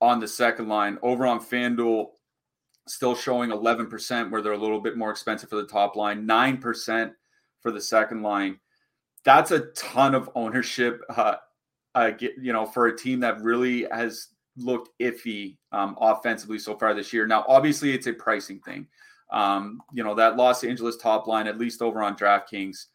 [0.00, 0.98] on the second line.
[1.02, 2.08] Over on FanDuel,
[2.88, 7.12] still showing 11%, where they're a little bit more expensive for the top line, 9%
[7.60, 8.58] for the second line.
[9.24, 11.02] That's a ton of ownership.
[11.08, 11.36] Uh,
[12.18, 17.12] you know, for a team that really has looked iffy um, offensively so far this
[17.12, 17.26] year.
[17.26, 18.86] Now, obviously, it's a pricing thing.
[19.30, 22.86] Um, you know, that Los Angeles top line, at least over on DraftKings,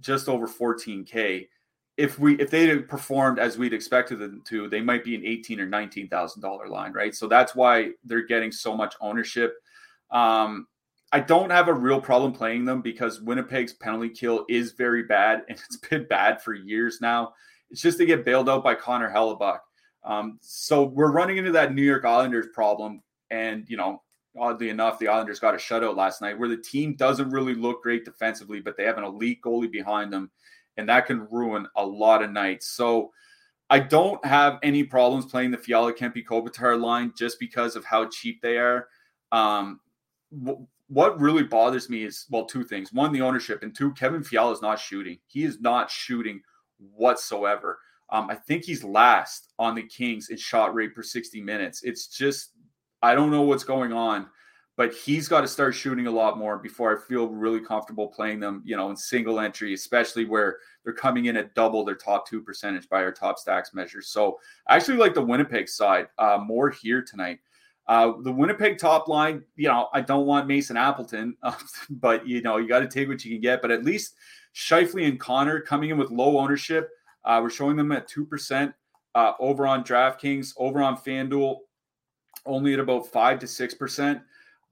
[0.00, 1.48] just over 14K.
[1.96, 5.24] If we if they had performed as we'd expected them to, they might be an
[5.24, 7.14] eighteen or nineteen thousand dollar line, right?
[7.14, 9.54] So that's why they're getting so much ownership.
[10.10, 10.66] Um,
[11.12, 15.44] I don't have a real problem playing them because Winnipeg's penalty kill is very bad
[15.48, 17.32] and it's been bad for years now.
[17.70, 19.60] It's just they get bailed out by Connor Hellebuyck.
[20.04, 23.02] Um, so we're running into that New York Islanders problem.
[23.30, 24.02] And, you know,
[24.38, 27.82] oddly enough, the Islanders got a shutout last night where the team doesn't really look
[27.82, 30.30] great defensively, but they have an elite goalie behind them.
[30.76, 32.68] And that can ruin a lot of nights.
[32.68, 33.12] So
[33.68, 38.08] I don't have any problems playing the Fiala Kempe Kopitar line just because of how
[38.08, 38.88] cheap they are.
[39.32, 39.80] Um,
[40.88, 42.92] what really bothers me is well, two things.
[42.92, 45.18] One, the ownership, and two, Kevin Fiala is not shooting.
[45.26, 46.40] He is not shooting
[46.78, 47.78] whatsoever.
[48.10, 51.82] Um, I think he's last on the Kings in shot rate per 60 minutes.
[51.82, 52.52] It's just,
[53.02, 54.28] I don't know what's going on,
[54.76, 58.40] but he's got to start shooting a lot more before I feel really comfortable playing
[58.40, 62.28] them, you know, in single entry, especially where they're coming in at double their top
[62.28, 64.02] two percentage by our top stacks measure.
[64.02, 67.38] So I actually like the Winnipeg side uh, more here tonight.
[67.88, 71.54] Uh, the Winnipeg top line, you know, I don't want Mason Appleton, uh,
[71.90, 73.62] but you know, you got to take what you can get.
[73.62, 74.16] But at least
[74.54, 76.90] Scheifele and Connor coming in with low ownership.
[77.24, 78.74] Uh, we're showing them at two percent
[79.14, 81.58] uh, over on DraftKings, over on FanDuel,
[82.44, 84.20] only at about five to six percent.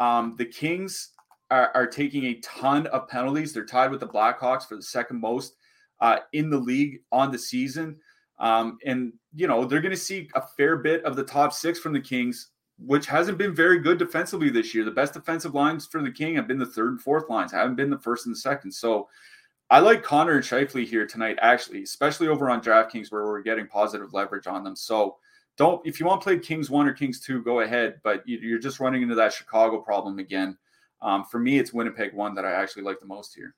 [0.01, 1.11] Um, the Kings
[1.51, 3.53] are, are, taking a ton of penalties.
[3.53, 5.55] They're tied with the Blackhawks for the second most
[6.01, 7.97] uh, in the league on the season.
[8.41, 11.79] Um, and you know they're going to see a fair bit of the top six
[11.79, 14.85] from the Kings which hasn't been very good defensively this year.
[14.85, 17.77] The best defensive lines for the King have been the third and fourth lines, haven't
[17.77, 18.73] been the first and the second.
[18.73, 19.09] So
[19.71, 23.67] I like Connor and Scheifele here tonight, actually, especially over on DraftKings where we're getting
[23.67, 24.77] positive leverage on them.
[24.77, 25.17] So
[25.57, 28.59] don't, if you want to play Kings one or Kings two, go ahead, but you're
[28.59, 30.57] just running into that Chicago problem again.
[31.01, 33.55] Um, for me, it's Winnipeg one that I actually like the most here.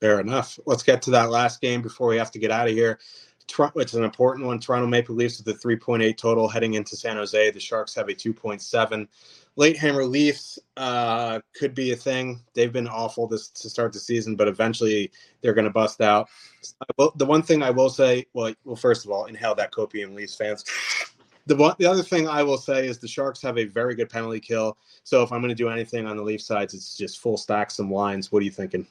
[0.00, 0.58] Fair enough.
[0.66, 2.98] Let's get to that last game before we have to get out of here.
[3.76, 4.60] It's an important one.
[4.60, 7.50] Toronto Maple Leafs with a 3.8 total heading into San Jose.
[7.50, 9.08] The Sharks have a 2.7.
[9.56, 12.40] Late hammer Leafs uh, could be a thing.
[12.54, 16.28] They've been awful this to start the season, but eventually they're going to bust out.
[16.96, 20.14] Will, the one thing I will say, well, well, first of all, inhale that copium,
[20.14, 20.64] Leafs fans.
[21.46, 24.10] The one, the other thing I will say is the Sharks have a very good
[24.10, 24.76] penalty kill.
[25.02, 27.70] So if I'm going to do anything on the Leaf sides, it's just full stack
[27.70, 28.30] some lines.
[28.30, 28.86] What are you thinking?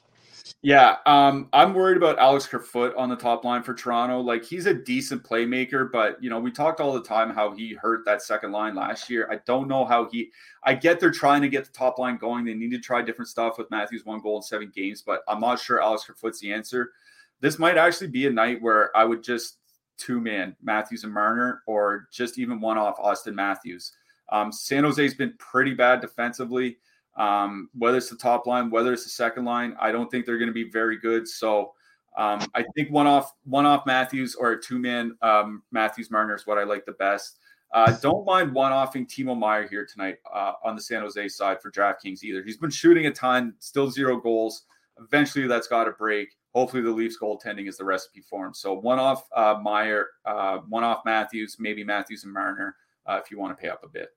[0.61, 4.19] Yeah, um, I'm worried about Alex Kerfoot on the top line for Toronto.
[4.19, 7.73] Like he's a decent playmaker, but you know we talked all the time how he
[7.73, 9.27] hurt that second line last year.
[9.31, 10.31] I don't know how he.
[10.63, 12.43] I get they're trying to get the top line going.
[12.45, 15.39] They need to try different stuff with Matthews one goal in seven games, but I'm
[15.39, 16.91] not sure Alex Kerfoot's the answer.
[17.39, 19.57] This might actually be a night where I would just
[19.97, 23.93] two man Matthews and Marner, or just even one off Austin Matthews.
[24.29, 26.77] Um, San Jose's been pretty bad defensively.
[27.17, 30.37] Um, whether it's the top line, whether it's the second line, I don't think they're
[30.37, 31.27] going to be very good.
[31.27, 31.73] So
[32.15, 36.35] um, I think one off, one off Matthews or a two man um, Matthews Marner
[36.35, 37.39] is what I like the best.
[37.73, 41.61] Uh, don't mind one offing Timo Meier here tonight uh, on the San Jose side
[41.61, 42.41] for DraftKings either.
[42.41, 44.63] He's been shooting a ton, still zero goals.
[44.99, 46.29] Eventually, that's got to break.
[46.55, 48.53] Hopefully, the Leafs goaltending is the recipe for him.
[48.53, 53.29] So one off uh, Meier, uh, one off Matthews, maybe Matthews and Marner uh, if
[53.29, 54.09] you want to pay up a bit.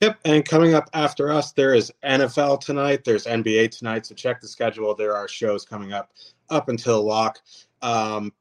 [0.00, 3.02] Yep, and coming up after us, there is NFL tonight.
[3.02, 4.04] There's NBA tonight.
[4.04, 4.94] So check the schedule.
[4.94, 6.10] There are shows coming up
[6.50, 7.38] up until lock.
[7.80, 8.32] Um,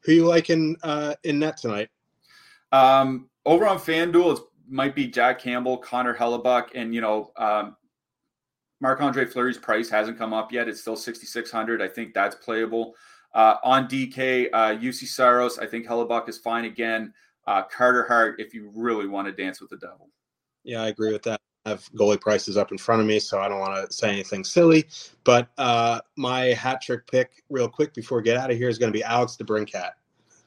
[0.00, 1.88] who you like in uh, in net tonight?
[2.70, 7.76] Um, over on FanDuel, it might be Jack Campbell, Connor Hellebuyck, and you know um,
[8.80, 10.68] Marc Andre Fleury's price hasn't come up yet.
[10.68, 11.80] It's still 6,600.
[11.80, 12.94] I think that's playable.
[13.32, 17.14] Uh, on DK, uh, Juuse Saros, I think Hellebuyck is fine again.
[17.46, 20.10] Uh, Carter Hart, if you really want to dance with the devil.
[20.64, 21.40] Yeah, I agree with that.
[21.66, 24.10] I have goalie prices up in front of me, so I don't want to say
[24.10, 24.86] anything silly.
[25.24, 28.76] But uh, my hat trick pick, real quick before we get out of here, is
[28.76, 29.92] going to be Alex DeBrincat.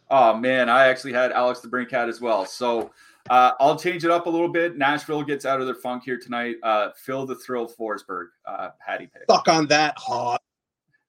[0.09, 2.45] Oh man, I actually had Alex DeBrincat as well.
[2.45, 2.91] So
[3.29, 4.77] uh, I'll change it up a little bit.
[4.77, 6.55] Nashville gets out of their funk here tonight.
[6.63, 9.23] Uh, Phil the Thrill Forsberg, uh, Patty pick.
[9.27, 10.41] Fuck on that, hot.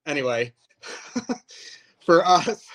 [0.06, 0.52] Anyway,
[2.06, 2.66] for us,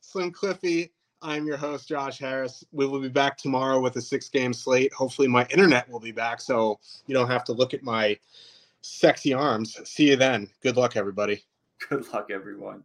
[0.00, 0.92] Slim Cliffy
[1.22, 2.64] I'm your host, Josh Harris.
[2.72, 4.92] We will be back tomorrow with a six game slate.
[4.92, 8.18] Hopefully, my internet will be back so you don't have to look at my
[8.80, 9.76] sexy arms.
[9.84, 10.48] See you then.
[10.62, 11.44] Good luck, everybody.
[11.88, 12.84] Good luck, everyone.